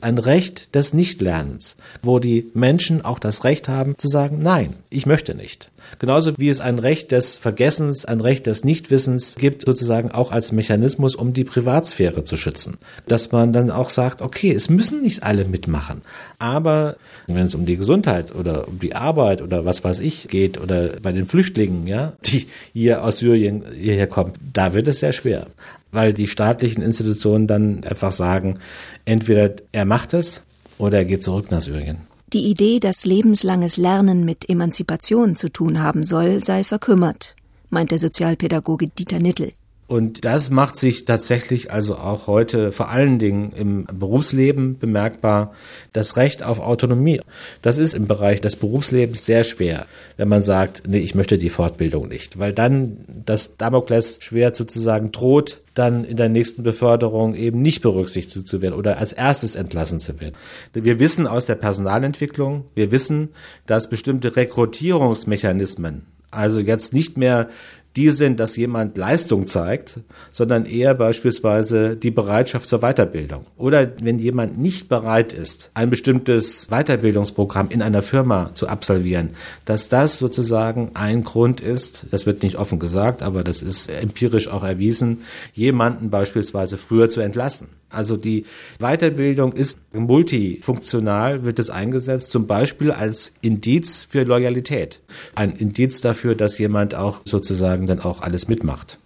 [0.00, 5.06] Ein Recht des Nichtlernens, wo die Menschen auch das Recht haben zu sagen, nein, ich
[5.06, 5.70] möchte nicht.
[5.98, 10.52] Genauso wie es ein Recht des Vergessens, ein Recht des Nichtwissens gibt, sozusagen auch als
[10.52, 12.78] Mechanismus, um die Privatsphäre zu schützen.
[13.06, 16.02] Dass man dann auch sagt, okay, es müssen nicht alle mitmachen.
[16.38, 16.96] Aber
[17.26, 20.90] wenn es um die Gesundheit oder um die Arbeit oder was weiß ich geht oder
[21.02, 25.46] bei den Flüchtlingen, ja, die hier aus Syrien hierher kommen, da wird es sehr schwer.
[25.90, 28.58] Weil die staatlichen Institutionen dann einfach sagen,
[29.04, 30.42] entweder er macht es
[30.76, 32.07] oder er geht zurück nach Syrien.
[32.34, 37.34] Die Idee, dass lebenslanges Lernen mit Emanzipation zu tun haben soll, sei verkümmert,
[37.70, 39.52] meint der Sozialpädagoge Dieter Nittel.
[39.88, 45.54] Und das macht sich tatsächlich also auch heute vor allen Dingen im Berufsleben bemerkbar.
[45.94, 47.22] Das Recht auf Autonomie,
[47.62, 49.86] das ist im Bereich des Berufslebens sehr schwer,
[50.18, 55.10] wenn man sagt, nee, ich möchte die Fortbildung nicht, weil dann das Damoklesschwert schwer sozusagen
[55.10, 60.00] droht, dann in der nächsten Beförderung eben nicht berücksichtigt zu werden oder als erstes entlassen
[60.00, 60.34] zu werden.
[60.74, 63.30] Wir wissen aus der Personalentwicklung, wir wissen,
[63.64, 67.48] dass bestimmte Rekrutierungsmechanismen also jetzt nicht mehr
[67.96, 73.46] die sind, dass jemand Leistung zeigt, sondern eher beispielsweise die Bereitschaft zur Weiterbildung.
[73.56, 79.30] Oder wenn jemand nicht bereit ist, ein bestimmtes Weiterbildungsprogramm in einer Firma zu absolvieren,
[79.64, 84.48] dass das sozusagen ein Grund ist, das wird nicht offen gesagt, aber das ist empirisch
[84.48, 85.22] auch erwiesen,
[85.54, 87.68] jemanden beispielsweise früher zu entlassen.
[87.90, 88.44] Also die
[88.78, 95.00] Weiterbildung ist multifunktional, wird es eingesetzt, zum Beispiel als Indiz für Loyalität.
[95.34, 98.98] Ein Indiz dafür, dass jemand auch sozusagen dann auch alles mitmacht.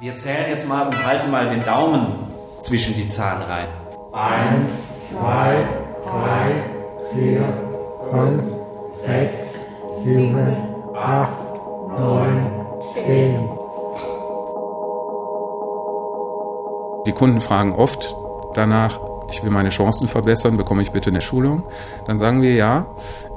[0.00, 2.06] Wir zählen jetzt mal und halten mal den Daumen
[2.60, 3.68] zwischen die Zahlen rein.
[4.12, 4.68] Eins,
[5.10, 5.68] zwei,
[6.04, 6.64] drei,
[7.14, 7.44] vier,
[8.10, 8.42] fünf,
[9.06, 9.38] sechs,
[10.04, 10.38] sieben,
[10.94, 11.38] acht,
[11.98, 13.55] neun, zehn.
[17.06, 18.16] Die Kunden fragen oft
[18.54, 18.98] danach,
[19.30, 21.62] ich will meine Chancen verbessern, bekomme ich bitte eine Schulung?
[22.06, 22.86] Dann sagen wir ja.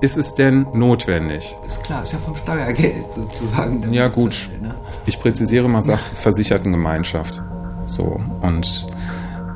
[0.02, 1.56] Ist es denn notwendig?
[1.66, 3.94] Ist klar, ist ja vom Steuergeld sozusagen.
[3.94, 4.76] Ja gut, ne?
[5.06, 7.44] ich präzisiere, man sagt Versichertengemeinschaft.
[7.86, 8.88] So, und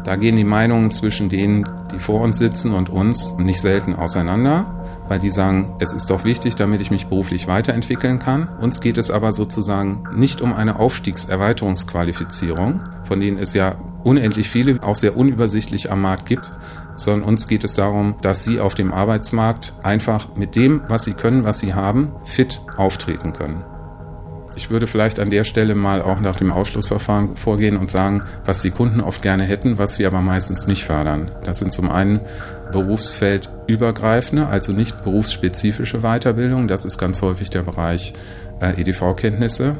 [0.03, 4.83] da gehen die Meinungen zwischen denen, die vor uns sitzen und uns nicht selten auseinander
[5.07, 8.49] weil die sagen, es ist doch wichtig, damit ich mich beruflich weiterentwickeln kann.
[8.59, 14.81] Uns geht es aber sozusagen nicht um eine Aufstiegserweiterungsqualifizierung, von denen es ja unendlich viele,
[14.83, 16.51] auch sehr unübersichtlich am Markt gibt,
[16.95, 21.13] sondern uns geht es darum, dass sie auf dem Arbeitsmarkt einfach mit dem, was sie
[21.13, 23.63] können, was sie haben, fit auftreten können.
[24.55, 28.61] Ich würde vielleicht an der Stelle mal auch nach dem Ausschlussverfahren vorgehen und sagen, was
[28.61, 31.31] die Kunden oft gerne hätten, was wir aber meistens nicht fördern.
[31.43, 32.19] Das sind zum einen
[32.71, 36.67] berufsfeldübergreifende, also nicht berufsspezifische Weiterbildung.
[36.67, 38.13] Das ist ganz häufig der Bereich
[38.61, 39.77] äh, EDV-Kenntnisse.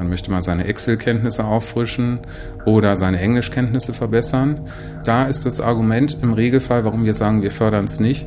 [0.00, 2.20] Man möchte mal seine Excel-Kenntnisse auffrischen
[2.64, 4.66] oder seine Englischkenntnisse verbessern.
[5.04, 8.26] Da ist das Argument im Regelfall, warum wir sagen, wir fördern es nicht.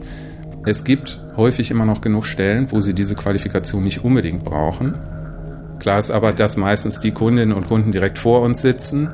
[0.67, 4.99] Es gibt häufig immer noch genug Stellen, wo Sie diese Qualifikation nicht unbedingt brauchen.
[5.79, 9.09] Klar ist aber, dass meistens die Kundinnen und Kunden direkt vor uns sitzen,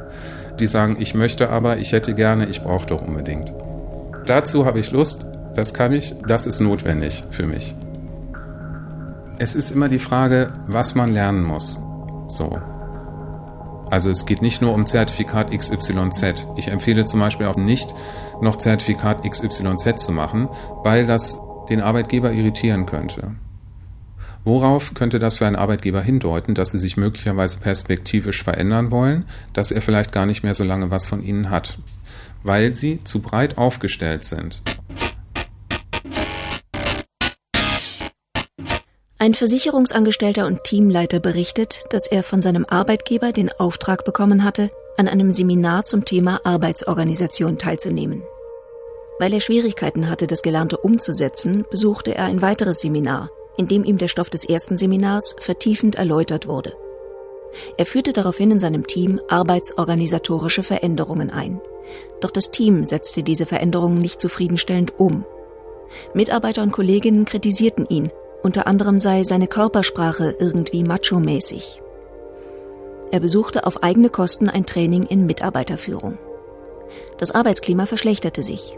[0.59, 3.53] die sagen, ich möchte aber, ich hätte gerne, ich brauche doch unbedingt.
[4.25, 7.73] Dazu habe ich Lust, das kann ich, das ist notwendig für mich.
[9.37, 11.81] Es ist immer die Frage, was man lernen muss.
[12.29, 12.61] So.
[13.89, 16.47] Also es geht nicht nur um Zertifikat XYZ.
[16.55, 17.93] Ich empfehle zum Beispiel auch nicht,
[18.39, 20.47] noch Zertifikat XYZ zu machen,
[20.83, 21.39] weil das
[21.69, 23.31] den Arbeitgeber irritieren könnte.
[24.45, 29.71] Worauf könnte das für einen Arbeitgeber hindeuten, dass sie sich möglicherweise perspektivisch verändern wollen, dass
[29.71, 31.79] er vielleicht gar nicht mehr so lange was von ihnen hat,
[32.43, 34.61] weil sie zu breit aufgestellt sind?
[39.21, 45.09] Ein Versicherungsangestellter und Teamleiter berichtet, dass er von seinem Arbeitgeber den Auftrag bekommen hatte, an
[45.09, 48.23] einem Seminar zum Thema Arbeitsorganisation teilzunehmen.
[49.19, 53.97] Weil er Schwierigkeiten hatte, das Gelernte umzusetzen, besuchte er ein weiteres Seminar, in dem ihm
[53.97, 56.71] der Stoff des ersten Seminars vertiefend erläutert wurde.
[57.75, 61.59] Er führte daraufhin in seinem Team arbeitsorganisatorische Veränderungen ein.
[62.21, 65.25] Doch das Team setzte diese Veränderungen nicht zufriedenstellend um.
[66.13, 68.11] Mitarbeiter und Kolleginnen kritisierten ihn,
[68.43, 71.81] unter anderem sei seine Körpersprache irgendwie macho-mäßig.
[73.11, 76.17] Er besuchte auf eigene Kosten ein Training in Mitarbeiterführung.
[77.17, 78.77] Das Arbeitsklima verschlechterte sich.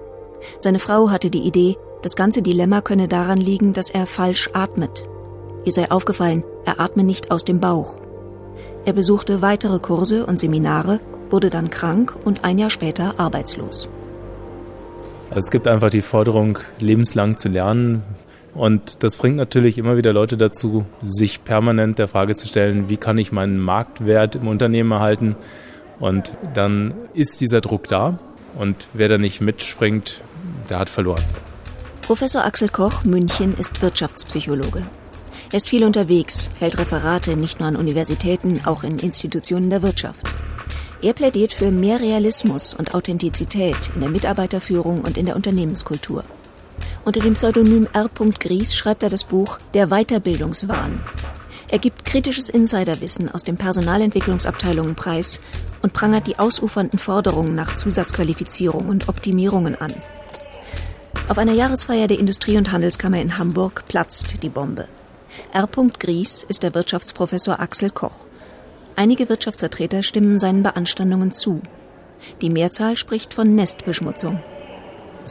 [0.60, 5.04] Seine Frau hatte die Idee, das ganze Dilemma könne daran liegen, dass er falsch atmet.
[5.66, 7.98] Ihr sei aufgefallen, er atme nicht aus dem Bauch.
[8.86, 13.88] Er besuchte weitere Kurse und Seminare, wurde dann krank und ein Jahr später arbeitslos.
[15.30, 18.04] Es gibt einfach die Forderung, lebenslang zu lernen.
[18.54, 22.98] Und das bringt natürlich immer wieder Leute dazu, sich permanent der Frage zu stellen, wie
[22.98, 25.36] kann ich meinen Marktwert im Unternehmen erhalten?
[26.00, 28.20] Und dann ist dieser Druck da.
[28.58, 30.22] Und wer da nicht mitspringt,
[30.70, 31.24] der hat verloren.
[32.02, 34.84] Professor Axel Koch, München, ist Wirtschaftspsychologe.
[35.52, 40.26] Er ist viel unterwegs, hält Referate nicht nur an Universitäten, auch in Institutionen der Wirtschaft.
[41.02, 46.24] Er plädiert für mehr Realismus und Authentizität in der Mitarbeiterführung und in der Unternehmenskultur.
[47.04, 48.10] Unter dem Pseudonym R.
[48.40, 51.02] Gries schreibt er das Buch Der Weiterbildungswahn.
[51.70, 55.42] Er gibt kritisches Insiderwissen aus den Personalentwicklungsabteilungen preis
[55.82, 59.94] und prangert die ausufernden Forderungen nach Zusatzqualifizierung und Optimierungen an.
[61.28, 64.88] Auf einer Jahresfeier der Industrie- und Handelskammer in Hamburg platzt die Bombe.
[65.54, 65.68] R.
[65.98, 68.28] Gries ist der Wirtschaftsprofessor Axel Koch.
[68.96, 71.62] Einige Wirtschaftsvertreter stimmen seinen Beanstandungen zu.
[72.42, 74.44] Die Mehrzahl spricht von Nestbeschmutzung.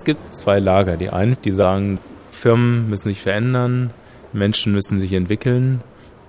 [0.01, 0.97] Es gibt zwei Lager.
[0.97, 1.99] Die einen, die sagen,
[2.31, 3.93] Firmen müssen sich verändern,
[4.33, 5.83] Menschen müssen sich entwickeln.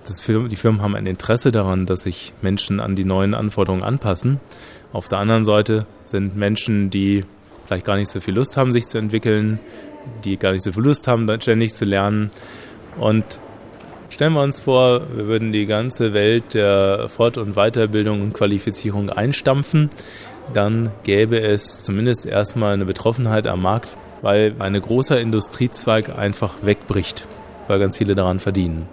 [0.04, 4.40] Firmen, die Firmen haben ein Interesse daran, dass sich Menschen an die neuen Anforderungen anpassen.
[4.92, 7.24] Auf der anderen Seite sind Menschen, die
[7.64, 9.58] vielleicht gar nicht so viel Lust haben, sich zu entwickeln,
[10.22, 12.30] die gar nicht so viel Lust haben, ständig zu lernen.
[13.00, 13.24] Und
[14.10, 19.08] stellen wir uns vor, wir würden die ganze Welt der Fort- und Weiterbildung und Qualifizierung
[19.08, 19.88] einstampfen,
[20.52, 27.26] dann gäbe es zumindest erstmal eine Betroffenheit am Markt, weil ein großer Industriezweig einfach wegbricht,
[27.68, 28.86] weil ganz viele daran verdienen.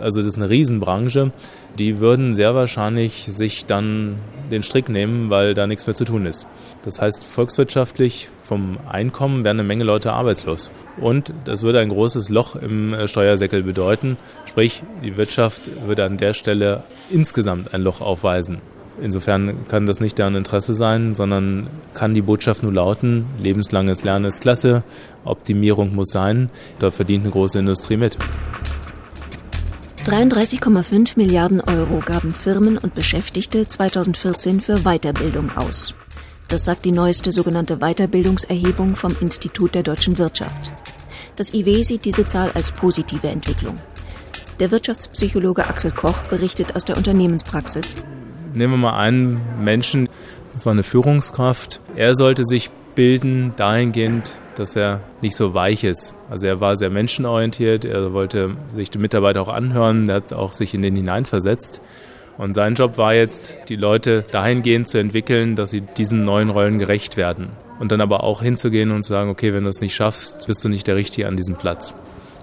[0.00, 1.32] Also das ist eine Riesenbranche.
[1.78, 4.16] Die würden sehr wahrscheinlich sich dann
[4.50, 6.46] den Strick nehmen, weil da nichts mehr zu tun ist.
[6.82, 10.70] Das heißt, volkswirtschaftlich vom Einkommen wären eine Menge Leute arbeitslos.
[11.00, 14.18] Und das würde ein großes Loch im äh, Steuersäckel bedeuten.
[14.46, 18.60] Sprich, die Wirtschaft würde an der Stelle insgesamt ein Loch aufweisen.
[19.00, 24.26] Insofern kann das nicht deren Interesse sein, sondern kann die Botschaft nur lauten, lebenslanges Lernen
[24.26, 24.82] ist klasse,
[25.24, 28.18] Optimierung muss sein, da verdient eine große Industrie mit.
[30.04, 35.94] 33,5 Milliarden Euro gaben Firmen und Beschäftigte 2014 für Weiterbildung aus.
[36.48, 40.72] Das sagt die neueste sogenannte Weiterbildungserhebung vom Institut der deutschen Wirtschaft.
[41.36, 43.78] Das IW sieht diese Zahl als positive Entwicklung.
[44.60, 47.96] Der Wirtschaftspsychologe Axel Koch berichtet aus der Unternehmenspraxis.
[48.54, 50.08] Nehmen wir mal einen Menschen,
[50.52, 51.80] das war eine Führungskraft.
[51.96, 56.14] Er sollte sich bilden dahingehend, dass er nicht so weich ist.
[56.30, 60.52] Also er war sehr menschenorientiert, er wollte sich die Mitarbeiter auch anhören, er hat auch
[60.52, 61.80] sich in den hineinversetzt.
[62.38, 66.78] Und sein Job war jetzt, die Leute dahingehend zu entwickeln, dass sie diesen neuen Rollen
[66.78, 67.50] gerecht werden.
[67.78, 70.64] Und dann aber auch hinzugehen und zu sagen, okay, wenn du es nicht schaffst, bist
[70.64, 71.94] du nicht der Richtige an diesem Platz.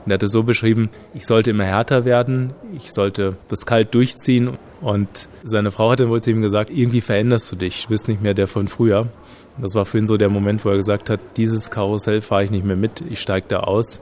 [0.05, 3.93] Und er hat es so beschrieben, ich sollte immer härter werden, ich sollte das kalt
[3.93, 4.51] durchziehen.
[4.81, 8.07] Und seine Frau hat dann wohl zu ihm gesagt, irgendwie veränderst du dich, du bist
[8.07, 9.07] nicht mehr der von früher.
[9.57, 12.51] Das war für ihn so der Moment, wo er gesagt hat, dieses Karussell fahre ich
[12.51, 14.01] nicht mehr mit, ich steige da aus.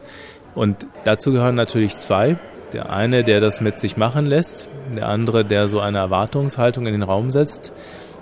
[0.53, 2.37] Und dazu gehören natürlich zwei.
[2.73, 6.93] Der eine, der das mit sich machen lässt, der andere, der so eine Erwartungshaltung in
[6.93, 7.73] den Raum setzt.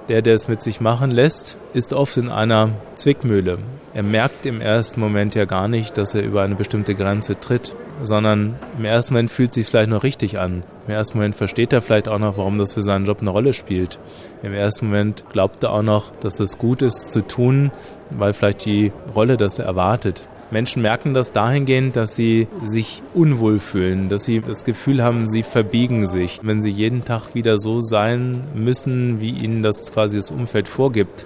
[0.07, 3.57] Der, der es mit sich machen lässt, ist oft in einer Zwickmühle.
[3.95, 7.77] Er merkt im ersten Moment ja gar nicht, dass er über eine bestimmte Grenze tritt,
[8.03, 10.63] sondern im ersten Moment fühlt es sich vielleicht noch richtig an.
[10.85, 13.53] Im ersten Moment versteht er vielleicht auch noch, warum das für seinen Job eine Rolle
[13.53, 13.97] spielt.
[14.43, 17.71] Im ersten Moment glaubt er auch noch, dass es gut ist zu tun,
[18.09, 20.27] weil vielleicht die Rolle das erwartet.
[20.51, 25.41] Menschen merken das dahingehend, dass sie sich unwohl fühlen, dass sie das Gefühl haben, sie
[25.41, 30.31] verbiegen sich, wenn sie jeden Tag wieder so sein müssen, wie ihnen das quasi das
[30.31, 31.25] Umfeld vorgibt.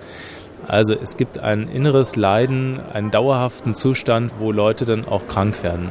[0.70, 5.90] Also es gibt ein inneres Leiden, einen dauerhaften Zustand, wo Leute dann auch krank werden.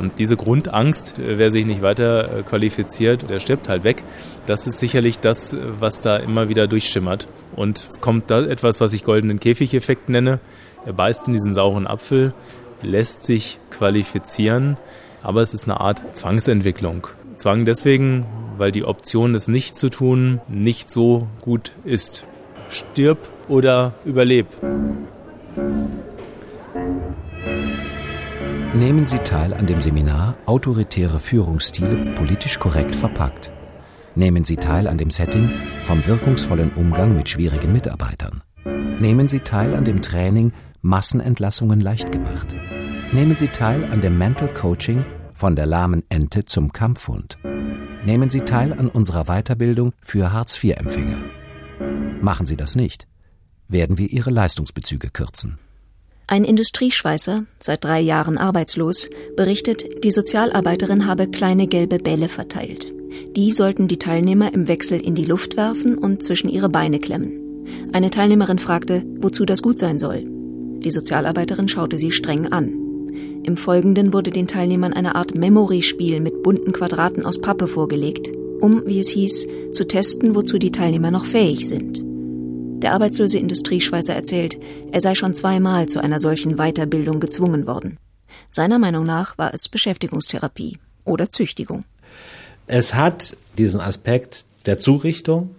[0.00, 4.02] Und diese Grundangst, wer sich nicht weiter qualifiziert, der stirbt halt weg.
[4.46, 7.28] Das ist sicherlich das, was da immer wieder durchschimmert.
[7.54, 10.40] Und es kommt da etwas, was ich goldenen Käfigeffekt nenne.
[10.84, 12.32] Er beißt in diesen sauren Apfel,
[12.82, 14.76] lässt sich qualifizieren,
[15.22, 17.06] aber es ist eine Art Zwangsentwicklung.
[17.36, 18.26] Zwang deswegen,
[18.56, 22.26] weil die Option, es nicht zu tun, nicht so gut ist.
[22.68, 24.46] Stirb oder überleb.
[28.74, 33.50] Nehmen Sie teil an dem Seminar Autoritäre Führungsstile politisch korrekt verpackt.
[34.14, 35.50] Nehmen Sie teil an dem Setting
[35.84, 38.42] vom wirkungsvollen Umgang mit schwierigen Mitarbeitern.
[39.00, 42.54] Nehmen Sie teil an dem Training Massenentlassungen leicht gemacht.
[43.12, 47.38] Nehmen Sie teil an dem Mental Coaching von der lahmen Ente zum Kampfhund.
[48.04, 51.24] Nehmen Sie teil an unserer Weiterbildung für Hartz-IV-Empfänger.
[52.20, 53.06] Machen Sie das nicht,
[53.68, 55.58] werden wir Ihre Leistungsbezüge kürzen.
[56.26, 62.92] Ein Industrieschweißer, seit drei Jahren arbeitslos, berichtet, die Sozialarbeiterin habe kleine gelbe Bälle verteilt.
[63.34, 67.66] Die sollten die Teilnehmer im Wechsel in die Luft werfen und zwischen ihre Beine klemmen.
[67.92, 70.24] Eine Teilnehmerin fragte, wozu das gut sein soll.
[70.80, 72.74] Die Sozialarbeiterin schaute sie streng an.
[73.42, 78.82] Im Folgenden wurde den Teilnehmern eine Art Memory-Spiel mit bunten Quadraten aus Pappe vorgelegt, um,
[78.86, 82.07] wie es hieß, zu testen, wozu die Teilnehmer noch fähig sind.
[82.82, 84.56] Der arbeitslose Industrieschweißer erzählt,
[84.92, 87.98] er sei schon zweimal zu einer solchen Weiterbildung gezwungen worden.
[88.52, 91.84] Seiner Meinung nach war es Beschäftigungstherapie oder Züchtigung.
[92.68, 95.56] Es hat diesen Aspekt der Zurichtung.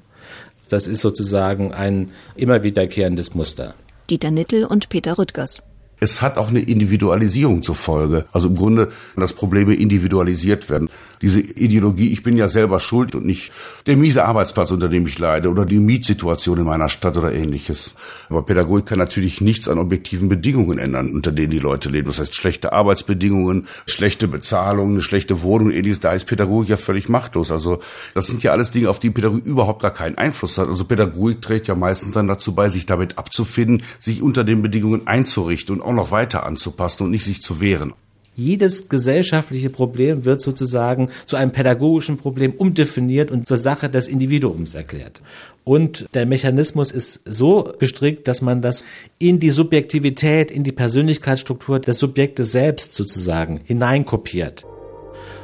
[0.69, 3.73] Das ist sozusagen ein immer wiederkehrendes Muster.
[4.09, 5.61] Dieter Nittel und Peter Rüttgers.
[5.99, 8.25] Es hat auch eine Individualisierung zur Folge.
[8.31, 10.89] Also im Grunde, dass Probleme individualisiert werden.
[11.21, 13.51] Diese Ideologie, ich bin ja selber schuld und nicht
[13.87, 17.93] der miese Arbeitsplatz, unter dem ich leide oder die Mietsituation in meiner Stadt oder ähnliches.
[18.29, 22.07] Aber Pädagogik kann natürlich nichts an objektiven Bedingungen ändern, unter denen die Leute leben.
[22.07, 25.99] Das heißt, schlechte Arbeitsbedingungen, schlechte Bezahlung, eine schlechte Wohnung ähnliches.
[25.99, 27.51] Da ist Pädagogik ja völlig machtlos.
[27.51, 27.81] Also
[28.13, 30.69] das sind ja alles Dinge, auf die Pädagogik überhaupt gar keinen Einfluss hat.
[30.69, 35.05] Also Pädagogik trägt ja meistens dann dazu bei, sich damit abzufinden, sich unter den Bedingungen
[35.05, 37.93] einzurichten und auch noch weiter anzupassen und nicht sich zu wehren.
[38.35, 44.75] Jedes gesellschaftliche Problem wird sozusagen zu einem pädagogischen Problem umdefiniert und zur Sache des Individuums
[44.75, 45.21] erklärt.
[45.65, 48.85] Und der Mechanismus ist so gestrickt, dass man das
[49.17, 54.65] in die Subjektivität, in die Persönlichkeitsstruktur des Subjektes selbst sozusagen hineinkopiert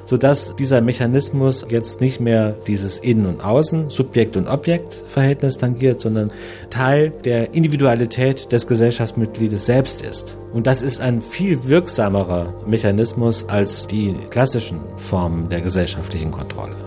[0.05, 5.99] sodass dieser Mechanismus jetzt nicht mehr dieses Innen und Außen, Subjekt und Objekt Verhältnis tangiert,
[5.99, 6.31] sondern
[6.69, 10.37] Teil der Individualität des Gesellschaftsmitgliedes selbst ist.
[10.53, 16.84] Und das ist ein viel wirksamerer Mechanismus als die klassischen Formen der gesellschaftlichen Kontrolle.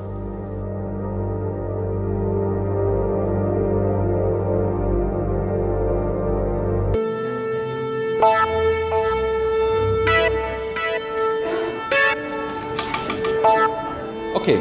[14.49, 14.61] Okay,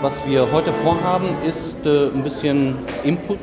[0.00, 3.40] was wir heute vorhaben, ist äh, ein bisschen Input.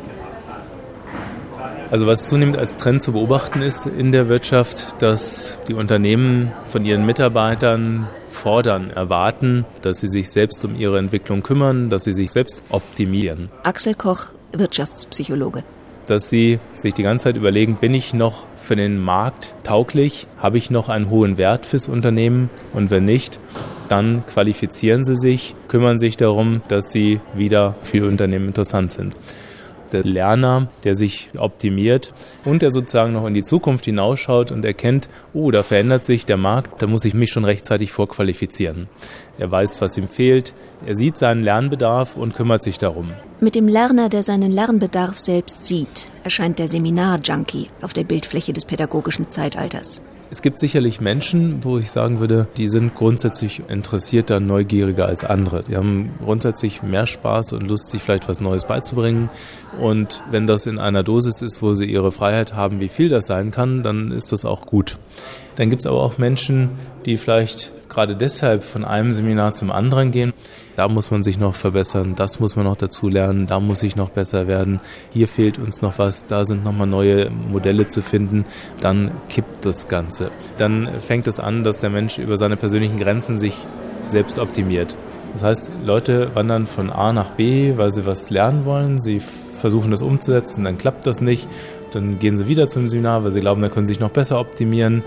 [1.89, 6.85] Also was zunehmend als Trend zu beobachten ist in der Wirtschaft, dass die Unternehmen von
[6.85, 12.31] ihren Mitarbeitern fordern, erwarten, dass sie sich selbst um ihre Entwicklung kümmern, dass sie sich
[12.31, 13.49] selbst optimieren.
[13.63, 15.65] Axel Koch, Wirtschaftspsychologe.
[16.05, 20.27] Dass sie sich die ganze Zeit überlegen, bin ich noch für den Markt tauglich?
[20.37, 22.49] Habe ich noch einen hohen Wert fürs Unternehmen?
[22.71, 23.41] Und wenn nicht,
[23.91, 29.13] dann qualifizieren sie sich, kümmern sich darum, dass sie wieder für Unternehmen interessant sind.
[29.91, 32.13] Der Lerner, der sich optimiert
[32.45, 36.37] und der sozusagen noch in die Zukunft hinausschaut und erkennt, oh, da verändert sich der
[36.37, 38.87] Markt, da muss ich mich schon rechtzeitig vorqualifizieren.
[39.37, 40.53] Er weiß, was ihm fehlt,
[40.85, 43.09] er sieht seinen Lernbedarf und kümmert sich darum.
[43.41, 48.63] Mit dem Lerner, der seinen Lernbedarf selbst sieht, erscheint der Seminar-Junkie auf der Bildfläche des
[48.63, 50.01] pädagogischen Zeitalters.
[50.31, 55.61] Es gibt sicherlich Menschen, wo ich sagen würde, die sind grundsätzlich interessierter, neugieriger als andere.
[55.63, 59.29] Die haben grundsätzlich mehr Spaß und Lust, sich vielleicht was Neues beizubringen.
[59.77, 63.25] Und wenn das in einer Dosis ist, wo sie ihre Freiheit haben, wie viel das
[63.25, 64.97] sein kann, dann ist das auch gut.
[65.57, 66.69] Dann gibt es aber auch Menschen,
[67.05, 70.33] die vielleicht gerade deshalb von einem Seminar zum anderen gehen.
[70.75, 73.95] Da muss man sich noch verbessern, das muss man noch dazu lernen, da muss ich
[73.95, 74.79] noch besser werden.
[75.11, 78.45] Hier fehlt uns noch was, da sind nochmal neue Modelle zu finden.
[78.79, 80.31] Dann kippt das Ganze.
[80.57, 83.55] Dann fängt es an, dass der Mensch über seine persönlichen Grenzen sich
[84.07, 84.95] selbst optimiert.
[85.33, 88.99] Das heißt, Leute wandern von A nach B, weil sie was lernen wollen.
[88.99, 89.21] Sie
[89.57, 91.47] versuchen das umzusetzen, dann klappt das nicht.
[91.91, 94.39] Dann gehen sie wieder zum Seminar, weil sie glauben, da können sie sich noch besser
[94.39, 95.03] optimieren.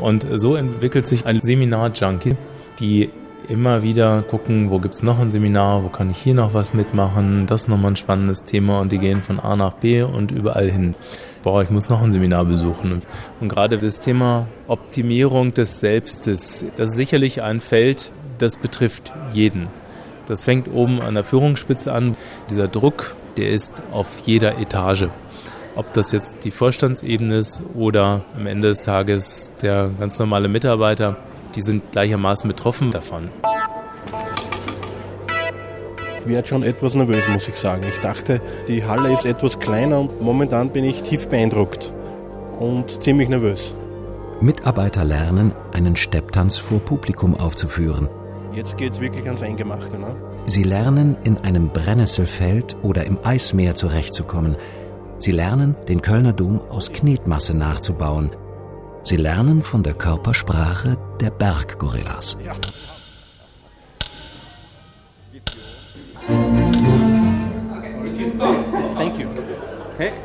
[0.00, 2.36] Und so entwickelt sich ein Seminar-Junkie,
[2.78, 3.10] die
[3.48, 6.74] immer wieder gucken, wo gibt es noch ein Seminar, wo kann ich hier noch was
[6.74, 10.30] mitmachen, das ist nochmal ein spannendes Thema und die gehen von A nach B und
[10.30, 10.92] überall hin.
[11.42, 13.02] Boah, ich muss noch ein Seminar besuchen.
[13.40, 19.68] Und gerade das Thema Optimierung des Selbstes, das ist sicherlich ein Feld, das betrifft jeden.
[20.26, 22.16] Das fängt oben an der Führungsspitze an.
[22.50, 25.08] Dieser Druck, der ist auf jeder Etage.
[25.78, 31.18] Ob das jetzt die Vorstandsebene ist oder am Ende des Tages der ganz normale Mitarbeiter,
[31.54, 33.28] die sind gleichermaßen betroffen davon.
[36.18, 37.84] Ich werde schon etwas nervös, muss ich sagen.
[37.88, 41.92] Ich dachte, die Halle ist etwas kleiner und momentan bin ich tief beeindruckt
[42.58, 43.76] und ziemlich nervös.
[44.40, 48.08] Mitarbeiter lernen, einen Stepptanz vor Publikum aufzuführen.
[48.52, 49.96] Jetzt geht es wirklich ans Eingemachte.
[49.96, 50.08] Ne?
[50.46, 54.56] Sie lernen, in einem Brennnesselfeld oder im Eismeer zurechtzukommen,
[55.20, 58.30] Sie lernen, den Kölner Dom aus Knetmasse nachzubauen.
[59.02, 62.36] Sie lernen von der Körpersprache der Berggorillas.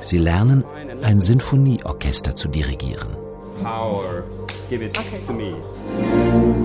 [0.01, 0.63] Sie lernen,
[1.01, 3.15] ein Sinfonieorchester zu dirigieren.
[3.63, 4.23] Power.
[4.69, 4.93] Give it
[5.27, 6.62] to me.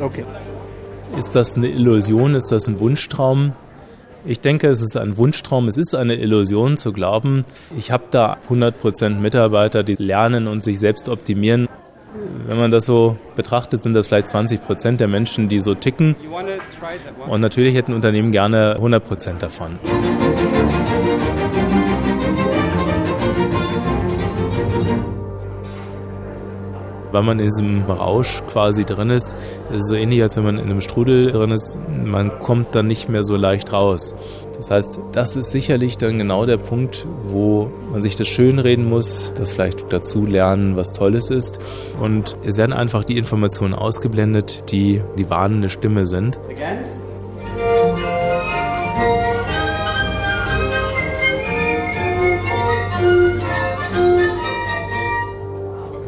[0.00, 0.24] Okay.
[1.18, 2.34] Ist das eine Illusion?
[2.34, 3.52] Ist das ein Wunschtraum?
[4.24, 5.68] Ich denke, es ist ein Wunschtraum.
[5.68, 7.44] Es ist eine Illusion zu glauben,
[7.76, 11.68] ich habe da 100% Mitarbeiter, die lernen und sich selbst optimieren.
[12.46, 16.16] Wenn man das so betrachtet, sind das vielleicht 20% der Menschen, die so ticken.
[17.26, 19.78] Und natürlich hätten Unternehmen gerne 100% davon.
[27.12, 29.36] Weil man in diesem Rausch quasi drin ist.
[29.76, 31.78] So ähnlich, als wenn man in einem Strudel drin ist.
[32.04, 34.14] Man kommt dann nicht mehr so leicht raus.
[34.56, 39.32] Das heißt, das ist sicherlich dann genau der Punkt, wo man sich das schönreden muss,
[39.36, 41.60] das vielleicht dazu lernen, was Tolles ist.
[42.00, 46.40] Und es werden einfach die Informationen ausgeblendet, die die warnende Stimme sind.
[46.50, 46.97] Again?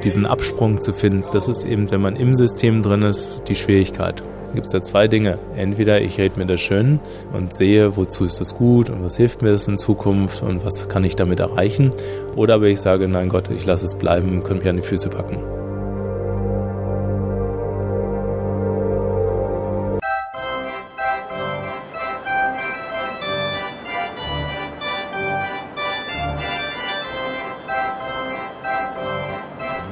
[0.03, 4.23] Diesen Absprung zu finden, das ist eben, wenn man im System drin ist, die Schwierigkeit.
[4.51, 5.39] Da gibt es ja zwei Dinge.
[5.57, 6.99] Entweder ich rede mir das schön
[7.33, 10.89] und sehe, wozu ist das gut und was hilft mir das in Zukunft und was
[10.89, 11.93] kann ich damit erreichen.
[12.35, 14.83] Oder aber ich sage, nein Gott, ich lasse es bleiben, und kann mich an die
[14.83, 15.60] Füße packen.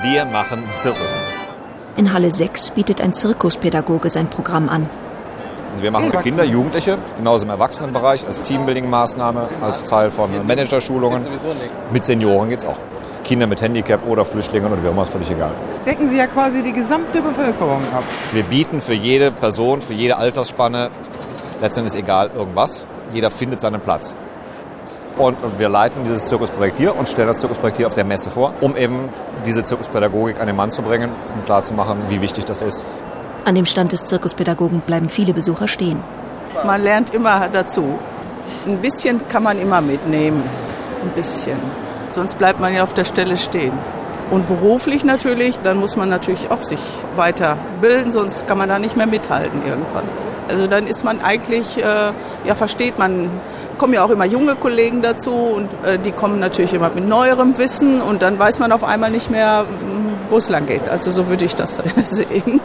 [0.03, 1.19] Wir machen Zirkus.
[1.97, 4.89] In Halle 6 bietet ein Zirkuspädagoge sein Programm an.
[5.81, 11.27] Wir machen für Kinder, Jugendliche, genauso im Erwachsenenbereich, als Teambuilding-Maßnahme, als Teil von Managerschulungen.
[11.93, 12.79] Mit Senioren geht es auch.
[13.25, 15.51] Kinder mit Handicap oder Flüchtlingen oder wie auch immer, ist völlig egal.
[15.85, 18.05] Decken Sie ja quasi die gesamte Bevölkerung ab.
[18.31, 20.91] Wir bieten für jede Person, für jede Altersspanne,
[21.61, 22.87] letztendlich egal irgendwas.
[23.13, 24.17] Jeder findet seinen Platz.
[25.19, 28.55] Und wir leiten dieses Zirkusprojekt hier und stellen das Zirkusprojekt hier auf der Messe vor,
[28.61, 29.09] um eben
[29.45, 32.87] diese Zirkuspädagogik an den Mann zu bringen und klarzumachen, wie wichtig das ist.
[33.45, 36.03] An dem Stand des Zirkuspädagogen bleiben viele Besucher stehen.
[36.65, 37.99] Man lernt immer dazu.
[38.67, 40.43] Ein bisschen kann man immer mitnehmen.
[41.03, 41.59] Ein bisschen.
[42.13, 43.73] Sonst bleibt man ja auf der Stelle stehen.
[44.31, 46.81] Und beruflich natürlich, dann muss man natürlich auch sich
[47.17, 50.05] weiterbilden, sonst kann man da nicht mehr mithalten irgendwann.
[50.49, 52.13] Also dann ist man eigentlich, äh,
[52.45, 53.31] ja, versteht man
[53.79, 57.57] kommen ja auch immer junge Kollegen dazu und äh, die kommen natürlich immer mit neuerem
[57.59, 59.65] Wissen und dann weiß man auf einmal nicht mehr,
[60.29, 60.89] wo es lang geht.
[60.89, 62.61] Also so würde ich das sehen,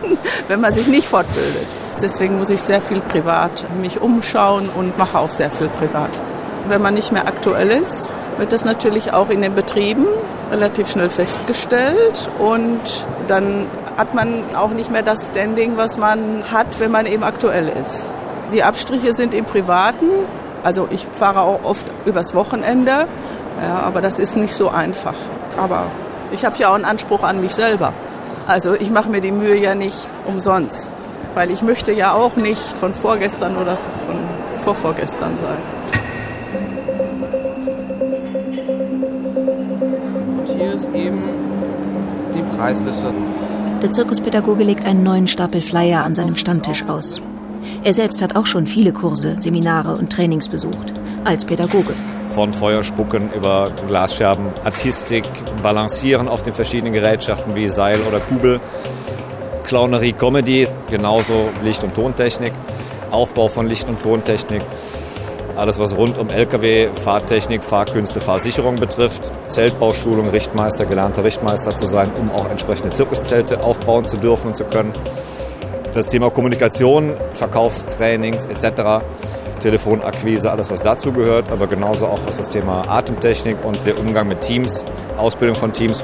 [0.48, 1.68] wenn man sich nicht fortbildet.
[2.02, 6.10] Deswegen muss ich sehr viel privat mich umschauen und mache auch sehr viel privat.
[6.68, 10.06] Wenn man nicht mehr aktuell ist, wird das natürlich auch in den Betrieben
[10.52, 12.82] relativ schnell festgestellt und
[13.28, 17.70] dann hat man auch nicht mehr das Standing, was man hat, wenn man eben aktuell
[17.70, 18.12] ist.
[18.54, 20.06] Die Abstriche sind im Privaten
[20.64, 23.08] also ich fahre auch oft übers Wochenende,
[23.62, 25.16] ja, aber das ist nicht so einfach.
[25.58, 25.86] Aber
[26.32, 27.94] ich habe ja auch einen Anspruch an mich selber.
[28.48, 30.92] Also ich mache mir die Mühe ja nicht umsonst,
[31.34, 34.16] weil ich möchte ja auch nicht von vorgestern oder von
[34.60, 35.58] vorvorgestern sein.
[40.40, 41.24] Und hier ist eben
[42.34, 43.14] die Preisliste.
[43.82, 47.22] Der Zirkuspädagoge legt einen neuen Stapel Flyer an seinem Stammtisch aus.
[47.84, 50.94] Er selbst hat auch schon viele Kurse, Seminare und Trainings besucht,
[51.24, 51.94] als Pädagoge.
[52.30, 55.26] Von Feuerspucken über Glasscherben, Artistik,
[55.62, 58.60] Balancieren auf den verschiedenen Gerätschaften wie Seil oder Kugel,
[59.64, 62.54] Clownerie, Comedy, genauso Licht- und Tontechnik,
[63.12, 64.62] Aufbau von Licht- und Tontechnik,
[65.56, 72.12] alles was rund um Lkw, Fahrtechnik, Fahrkünste, Fahrsicherung betrifft, Zeltbauschulung, Richtmeister, gelernter Richtmeister zu sein,
[72.20, 74.94] um auch entsprechende Zirkuszelte aufbauen zu dürfen und zu können
[75.94, 79.04] das Thema Kommunikation, Verkaufstrainings etc.,
[79.60, 84.28] Telefonakquise, alles was dazu gehört, aber genauso auch was das Thema Atemtechnik und der Umgang
[84.28, 84.84] mit Teams,
[85.18, 86.04] Ausbildung von Teams.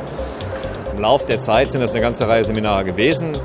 [0.95, 3.37] Im Lauf der Zeit sind das eine ganze Reihe Seminare gewesen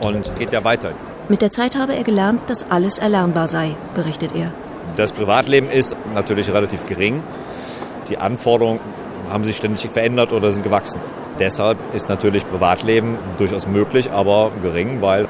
[0.00, 0.92] und es geht ja weiter.
[1.28, 4.52] Mit der Zeit habe er gelernt, dass alles erlernbar sei, berichtet er.
[4.96, 7.22] Das Privatleben ist natürlich relativ gering.
[8.08, 8.80] Die Anforderungen
[9.30, 11.00] haben sich ständig verändert oder sind gewachsen.
[11.38, 15.28] Deshalb ist natürlich Privatleben durchaus möglich, aber gering, weil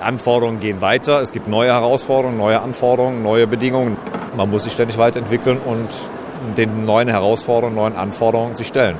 [0.00, 3.96] Anforderungen gehen weiter, es gibt neue Herausforderungen, neue Anforderungen, neue Bedingungen.
[4.36, 5.88] Man muss sich ständig weiterentwickeln und
[6.56, 8.96] den neuen Herausforderungen, neuen Anforderungen sich stellen.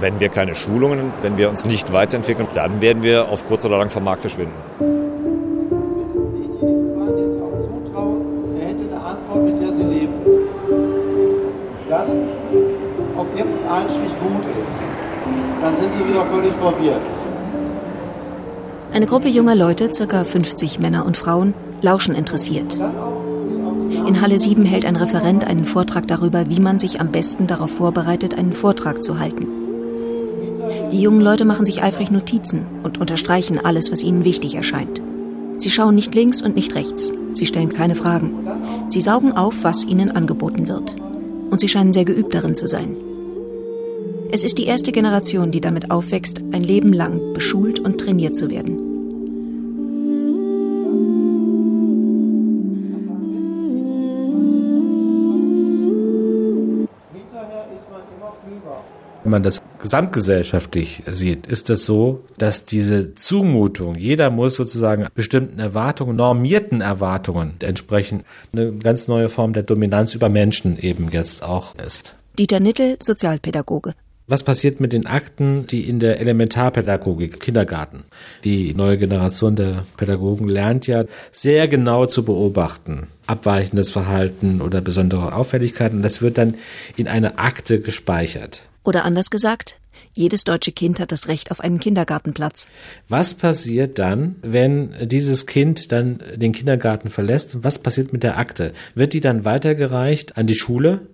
[0.00, 3.78] Wenn wir keine Schulungen, wenn wir uns nicht weiterentwickeln, dann werden wir auf kurz oder
[3.78, 4.54] lang vom Markt verschwinden.
[11.92, 11.98] Er.
[11.98, 12.28] Dann,
[13.18, 14.72] ob irgendein Einstich gut ist,
[15.60, 17.02] dann sind sie wieder völlig verwirrt.
[18.92, 22.74] Eine Gruppe junger Leute, circa 50 Männer und Frauen, lauschen interessiert.
[22.74, 27.70] In Halle 7 hält ein Referent einen Vortrag darüber, wie man sich am besten darauf
[27.70, 29.48] vorbereitet, einen Vortrag zu halten.
[30.92, 35.00] Die jungen Leute machen sich eifrig Notizen und unterstreichen alles, was ihnen wichtig erscheint.
[35.56, 37.10] Sie schauen nicht links und nicht rechts.
[37.32, 38.34] Sie stellen keine Fragen.
[38.88, 40.96] Sie saugen auf, was ihnen angeboten wird.
[41.50, 42.96] Und sie scheinen sehr geübt darin zu sein.
[44.34, 48.48] Es ist die erste Generation, die damit aufwächst, ein Leben lang beschult und trainiert zu
[48.48, 48.81] werden.
[59.32, 65.58] Man das gesamtgesellschaftlich sieht, ist es das so, dass diese Zumutung, jeder muss sozusagen bestimmten
[65.58, 68.22] Erwartungen, normierten Erwartungen entsprechen,
[68.52, 72.14] eine ganz neue Form der Dominanz über Menschen eben jetzt auch ist.
[72.38, 73.94] Dieter Nittel, Sozialpädagoge.
[74.28, 78.04] Was passiert mit den Akten, die in der Elementarpädagogik, Kindergarten?
[78.44, 85.34] Die neue Generation der Pädagogen lernt ja sehr genau zu beobachten, abweichendes Verhalten oder besondere
[85.34, 85.98] Auffälligkeiten.
[85.98, 86.54] Und das wird dann
[86.96, 88.62] in eine Akte gespeichert.
[88.84, 89.78] Oder anders gesagt,
[90.12, 92.68] jedes deutsche Kind hat das Recht auf einen Kindergartenplatz.
[93.08, 97.62] Was passiert dann, wenn dieses Kind dann den Kindergarten verlässt?
[97.64, 98.72] Was passiert mit der Akte?
[98.94, 101.06] Wird die dann weitergereicht an die Schule?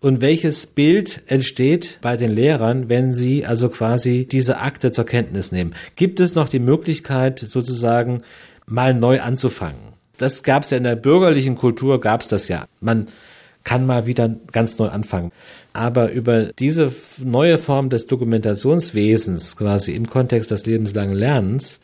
[0.00, 5.52] Und welches Bild entsteht bei den Lehrern, wenn sie also quasi diese Akte zur Kenntnis
[5.52, 5.74] nehmen?
[5.94, 8.22] Gibt es noch die Möglichkeit, sozusagen
[8.66, 9.92] mal neu anzufangen?
[10.16, 12.66] Das gab es ja in der bürgerlichen Kultur, gab es das ja.
[12.80, 13.06] Man
[13.62, 15.30] kann mal wieder ganz neu anfangen.
[15.72, 21.80] Aber über diese neue Form des Dokumentationswesens, quasi im Kontext des lebenslangen Lernens,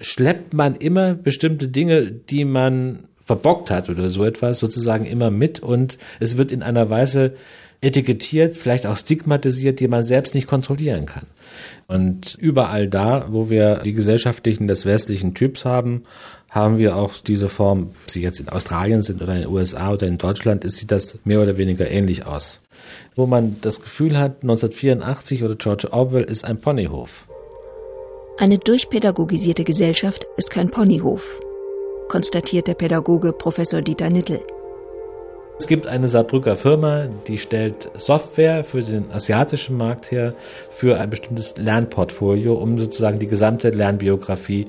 [0.00, 5.60] schleppt man immer bestimmte Dinge, die man verbockt hat oder so etwas, sozusagen immer mit
[5.60, 7.34] und es wird in einer Weise
[7.80, 11.26] etikettiert, vielleicht auch stigmatisiert, die man selbst nicht kontrollieren kann.
[11.88, 16.04] Und überall da, wo wir die gesellschaftlichen des westlichen Typs haben,
[16.52, 19.94] haben wir auch diese Form, ob sie jetzt in Australien sind oder in den USA
[19.94, 22.60] oder in Deutschland, ist, sieht das mehr oder weniger ähnlich aus.
[23.16, 27.26] Wo man das Gefühl hat, 1984 oder George Orwell ist ein Ponyhof.
[28.38, 31.40] Eine durchpädagogisierte Gesellschaft ist kein Ponyhof,
[32.08, 34.40] konstatiert der Pädagoge Professor Dieter Nittel.
[35.58, 40.34] Es gibt eine Saarbrücker Firma, die stellt Software für den asiatischen Markt her,
[40.70, 44.66] für ein bestimmtes Lernportfolio, um sozusagen die gesamte Lernbiografie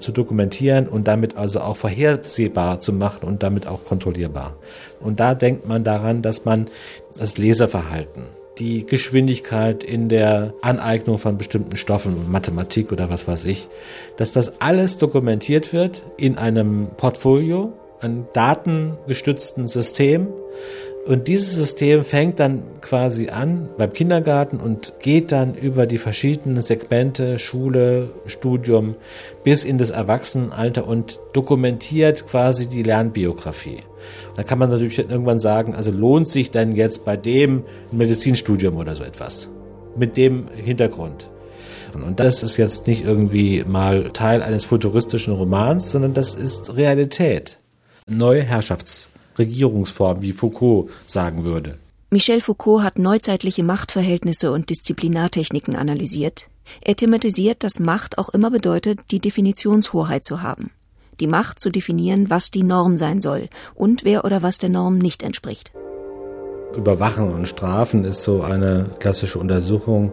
[0.00, 4.56] zu dokumentieren und damit also auch vorhersehbar zu machen und damit auch kontrollierbar.
[5.00, 6.66] Und da denkt man daran, dass man
[7.16, 8.24] das Leseverhalten,
[8.58, 13.68] die Geschwindigkeit in der Aneignung von bestimmten Stoffen, Mathematik oder was weiß ich,
[14.16, 17.72] dass das alles dokumentiert wird in einem Portfolio,
[18.02, 20.28] ein datengestützten System.
[21.04, 26.62] Und dieses System fängt dann quasi an beim Kindergarten und geht dann über die verschiedenen
[26.62, 28.94] Segmente, Schule, Studium
[29.42, 33.78] bis in das Erwachsenenalter und dokumentiert quasi die Lernbiografie.
[34.36, 38.76] Da kann man natürlich irgendwann sagen, also lohnt sich denn jetzt bei dem ein Medizinstudium
[38.76, 39.48] oder so etwas?
[39.96, 41.28] Mit dem Hintergrund.
[41.94, 47.58] Und das ist jetzt nicht irgendwie mal Teil eines futuristischen Romans, sondern das ist Realität
[48.08, 51.78] neue Herrschaftsregierungsform, wie Foucault sagen würde.
[52.10, 56.48] Michel Foucault hat neuzeitliche Machtverhältnisse und Disziplinartechniken analysiert.
[56.80, 60.70] Er thematisiert, dass Macht auch immer bedeutet, die Definitionshoheit zu haben.
[61.20, 64.98] Die Macht zu definieren, was die Norm sein soll und wer oder was der Norm
[64.98, 65.72] nicht entspricht.
[66.76, 70.12] Überwachen und Strafen ist so eine klassische Untersuchung,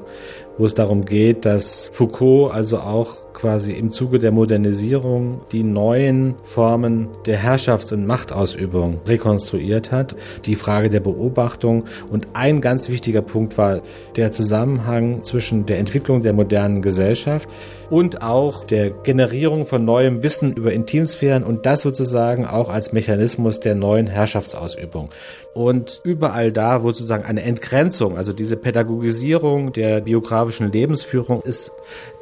[0.57, 6.35] wo es darum geht, dass Foucault also auch quasi im Zuge der Modernisierung die neuen
[6.43, 10.15] Formen der Herrschafts- und Machtausübung rekonstruiert hat.
[10.45, 13.81] Die Frage der Beobachtung und ein ganz wichtiger Punkt war
[14.15, 17.47] der Zusammenhang zwischen der Entwicklung der modernen Gesellschaft
[17.89, 23.59] und auch der Generierung von neuem Wissen über Intimsphären und das sozusagen auch als Mechanismus
[23.59, 25.09] der neuen Herrschaftsausübung.
[25.53, 31.71] Und überall da, wo sozusagen eine Entgrenzung, also diese Pädagogisierung der biografischen Lebensführung ist,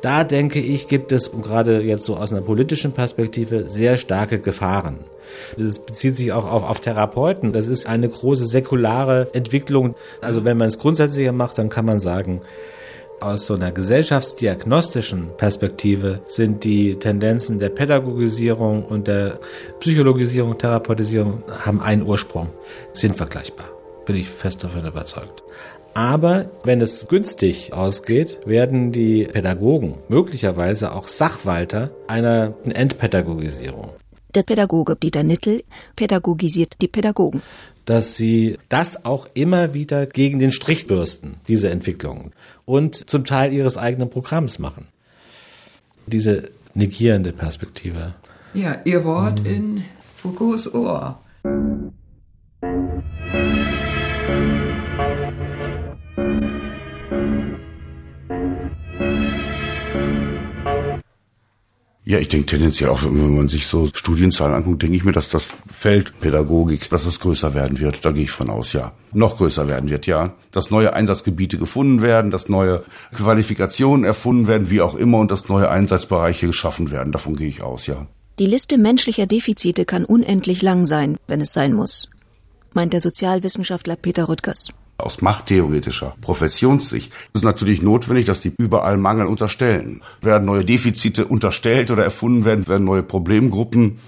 [0.02, 5.00] da denke ich, gibt es, gerade jetzt so aus einer politischen Perspektive, sehr starke Gefahren.
[5.58, 7.52] Das bezieht sich auch auf, auf Therapeuten.
[7.52, 9.96] Das ist eine große säkulare Entwicklung.
[10.22, 12.42] Also wenn man es grundsätzlicher macht, dann kann man sagen,
[13.20, 19.40] aus so einer gesellschaftsdiagnostischen Perspektive sind die Tendenzen der Pädagogisierung und der
[19.80, 22.50] Psychologisierung, Therapeutisierung haben einen Ursprung,
[22.94, 23.70] sind vergleichbar.
[24.06, 25.44] Bin ich fest davon überzeugt.
[25.98, 33.90] Aber wenn es günstig ausgeht, werden die Pädagogen möglicherweise auch Sachwalter einer Entpädagogisierung.
[34.36, 35.64] Der Pädagoge Dieter Nittel
[35.96, 37.42] pädagogisiert die Pädagogen.
[37.86, 42.32] Dass sie das auch immer wieder gegen den Strich bürsten, diese Entwicklungen,
[42.66, 44.86] und zum Teil ihres eigenen Programms machen.
[46.06, 48.14] Diese negierende Perspektive.
[48.54, 49.46] Ja, ihr Wort mhm.
[49.48, 49.84] in
[50.16, 51.20] Foucaults Ohr.
[62.10, 65.28] Ja, ich denke tendenziell auch, wenn man sich so Studienzahlen anguckt, denke ich mir, dass
[65.28, 68.06] das Feld Pädagogik, dass es größer werden wird.
[68.06, 68.94] Da gehe ich von aus, ja.
[69.12, 70.34] Noch größer werden wird, ja.
[70.54, 75.50] Dass neue Einsatzgebiete gefunden werden, dass neue Qualifikationen erfunden werden, wie auch immer, und dass
[75.50, 77.12] neue Einsatzbereiche geschaffen werden.
[77.12, 78.08] Davon gehe ich aus, ja.
[78.40, 82.10] Die Liste menschlicher Defizite kann unendlich lang sein, wenn es sein muss,
[82.72, 84.70] meint der Sozialwissenschaftler Peter Rüttgers.
[84.98, 90.02] Aus machttheoretischer Professionssicht ist natürlich notwendig, dass die überall Mangel unterstellen.
[90.22, 94.00] Werden neue Defizite unterstellt oder erfunden werden, werden neue Problemgruppen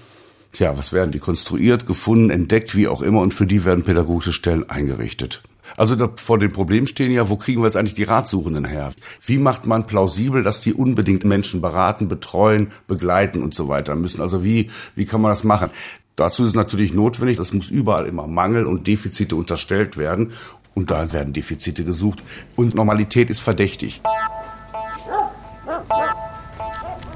[0.58, 4.32] ja, was werden die konstruiert, gefunden, entdeckt, wie auch immer, und für die werden pädagogische
[4.32, 5.42] Stellen eingerichtet.
[5.76, 8.90] Also da, vor dem Problem stehen ja, wo kriegen wir jetzt eigentlich die Ratsuchenden her?
[9.24, 14.20] Wie macht man plausibel, dass die unbedingt Menschen beraten, betreuen, begleiten und so weiter müssen?
[14.20, 15.70] Also wie, wie kann man das machen?
[16.16, 20.32] Dazu ist natürlich notwendig, es muss überall immer Mangel und Defizite unterstellt werden.
[20.80, 22.22] Und da werden Defizite gesucht.
[22.56, 24.00] Und Normalität ist verdächtig.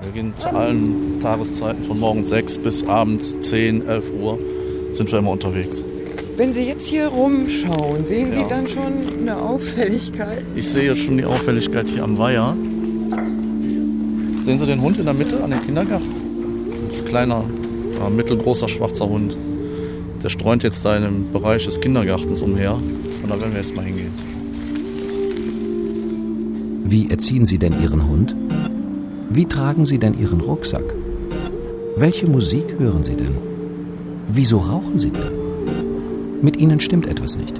[0.02, 4.38] Wir gehen zu allen Tageszeiten von morgens 6 bis abends 10, 11 Uhr
[4.92, 5.82] sind wir immer unterwegs.
[6.36, 8.40] Wenn Sie jetzt hier rumschauen, sehen Ja.
[8.40, 8.92] Sie dann schon
[9.22, 10.44] eine Auffälligkeit?
[10.54, 12.54] Ich sehe jetzt schon die Auffälligkeit hier am Weiher.
[14.44, 16.10] Sehen Sie den Hund in der Mitte an dem Kindergarten?
[16.10, 17.42] Ein kleiner,
[18.06, 19.34] äh, mittelgroßer schwarzer Hund.
[20.22, 22.78] Der streunt jetzt da in dem Bereich des Kindergartens umher.
[23.24, 24.12] Und da werden wir jetzt mal hingehen.
[26.84, 28.36] Wie erziehen Sie denn Ihren Hund?
[29.30, 30.84] Wie tragen Sie denn Ihren Rucksack?
[31.96, 33.34] Welche Musik hören Sie denn?
[34.28, 36.42] Wieso rauchen Sie denn?
[36.42, 37.58] Mit Ihnen stimmt etwas nicht.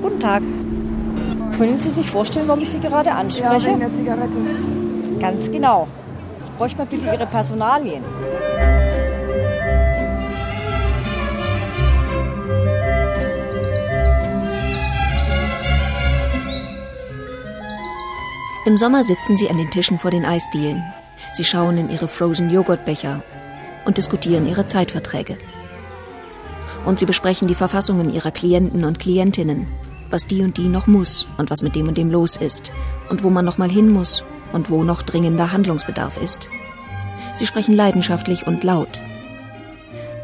[0.00, 0.42] Guten Tag.
[1.58, 3.68] Können Sie sich vorstellen, warum ich Sie gerade anspreche?
[3.68, 4.38] Ja, wegen der Zigarette.
[5.20, 5.88] Ganz genau.
[6.46, 8.02] Ich bräuchte mal bitte Ihre Personalien.
[18.64, 20.84] Im Sommer sitzen sie an den Tischen vor den Eisdielen.
[21.32, 23.20] Sie schauen in ihre Frozen Joghurtbecher
[23.84, 25.36] und diskutieren ihre Zeitverträge.
[26.86, 29.66] Und sie besprechen die Verfassungen ihrer Klienten und Klientinnen,
[30.10, 32.72] was die und die noch muss und was mit dem und dem los ist
[33.08, 36.48] und wo man noch mal hin muss und wo noch dringender Handlungsbedarf ist.
[37.34, 39.00] Sie sprechen leidenschaftlich und laut.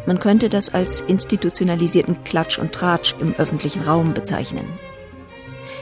[0.07, 4.67] Man könnte das als institutionalisierten Klatsch und Tratsch im öffentlichen Raum bezeichnen.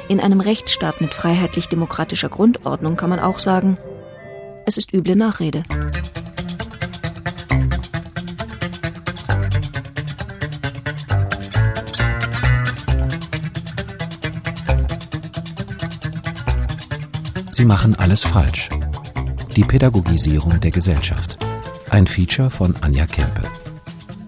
[0.09, 3.77] In einem Rechtsstaat mit freiheitlich-demokratischer Grundordnung kann man auch sagen,
[4.65, 5.65] es ist üble Nachrede.
[17.51, 18.71] Sie machen alles falsch.
[19.57, 21.39] Die Pädagogisierung der Gesellschaft.
[21.91, 23.43] Ein Feature von Anja Kempe.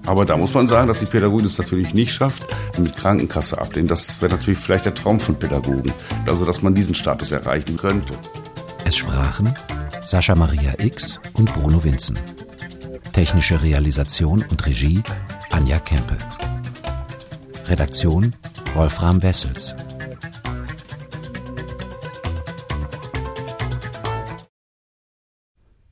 [0.09, 2.43] Aber da muss man sagen, dass die Pädagogin es natürlich nicht schafft,
[2.79, 3.89] mit Krankenkasse ablehnen.
[3.89, 5.93] Das wäre natürlich vielleicht der Traum von Pädagogen.
[6.27, 8.15] Also, dass man diesen Status erreichen könnte.
[8.87, 9.55] Es sprachen
[10.05, 12.19] Sascha Maria X und Bruno Winzen.
[13.13, 15.03] Technische Realisation und Regie
[15.51, 16.17] Anja Kempe.
[17.67, 18.35] Redaktion
[18.73, 19.77] Wolfram Wessels.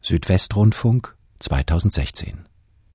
[0.01, 2.46] Südwestrundfunk 2016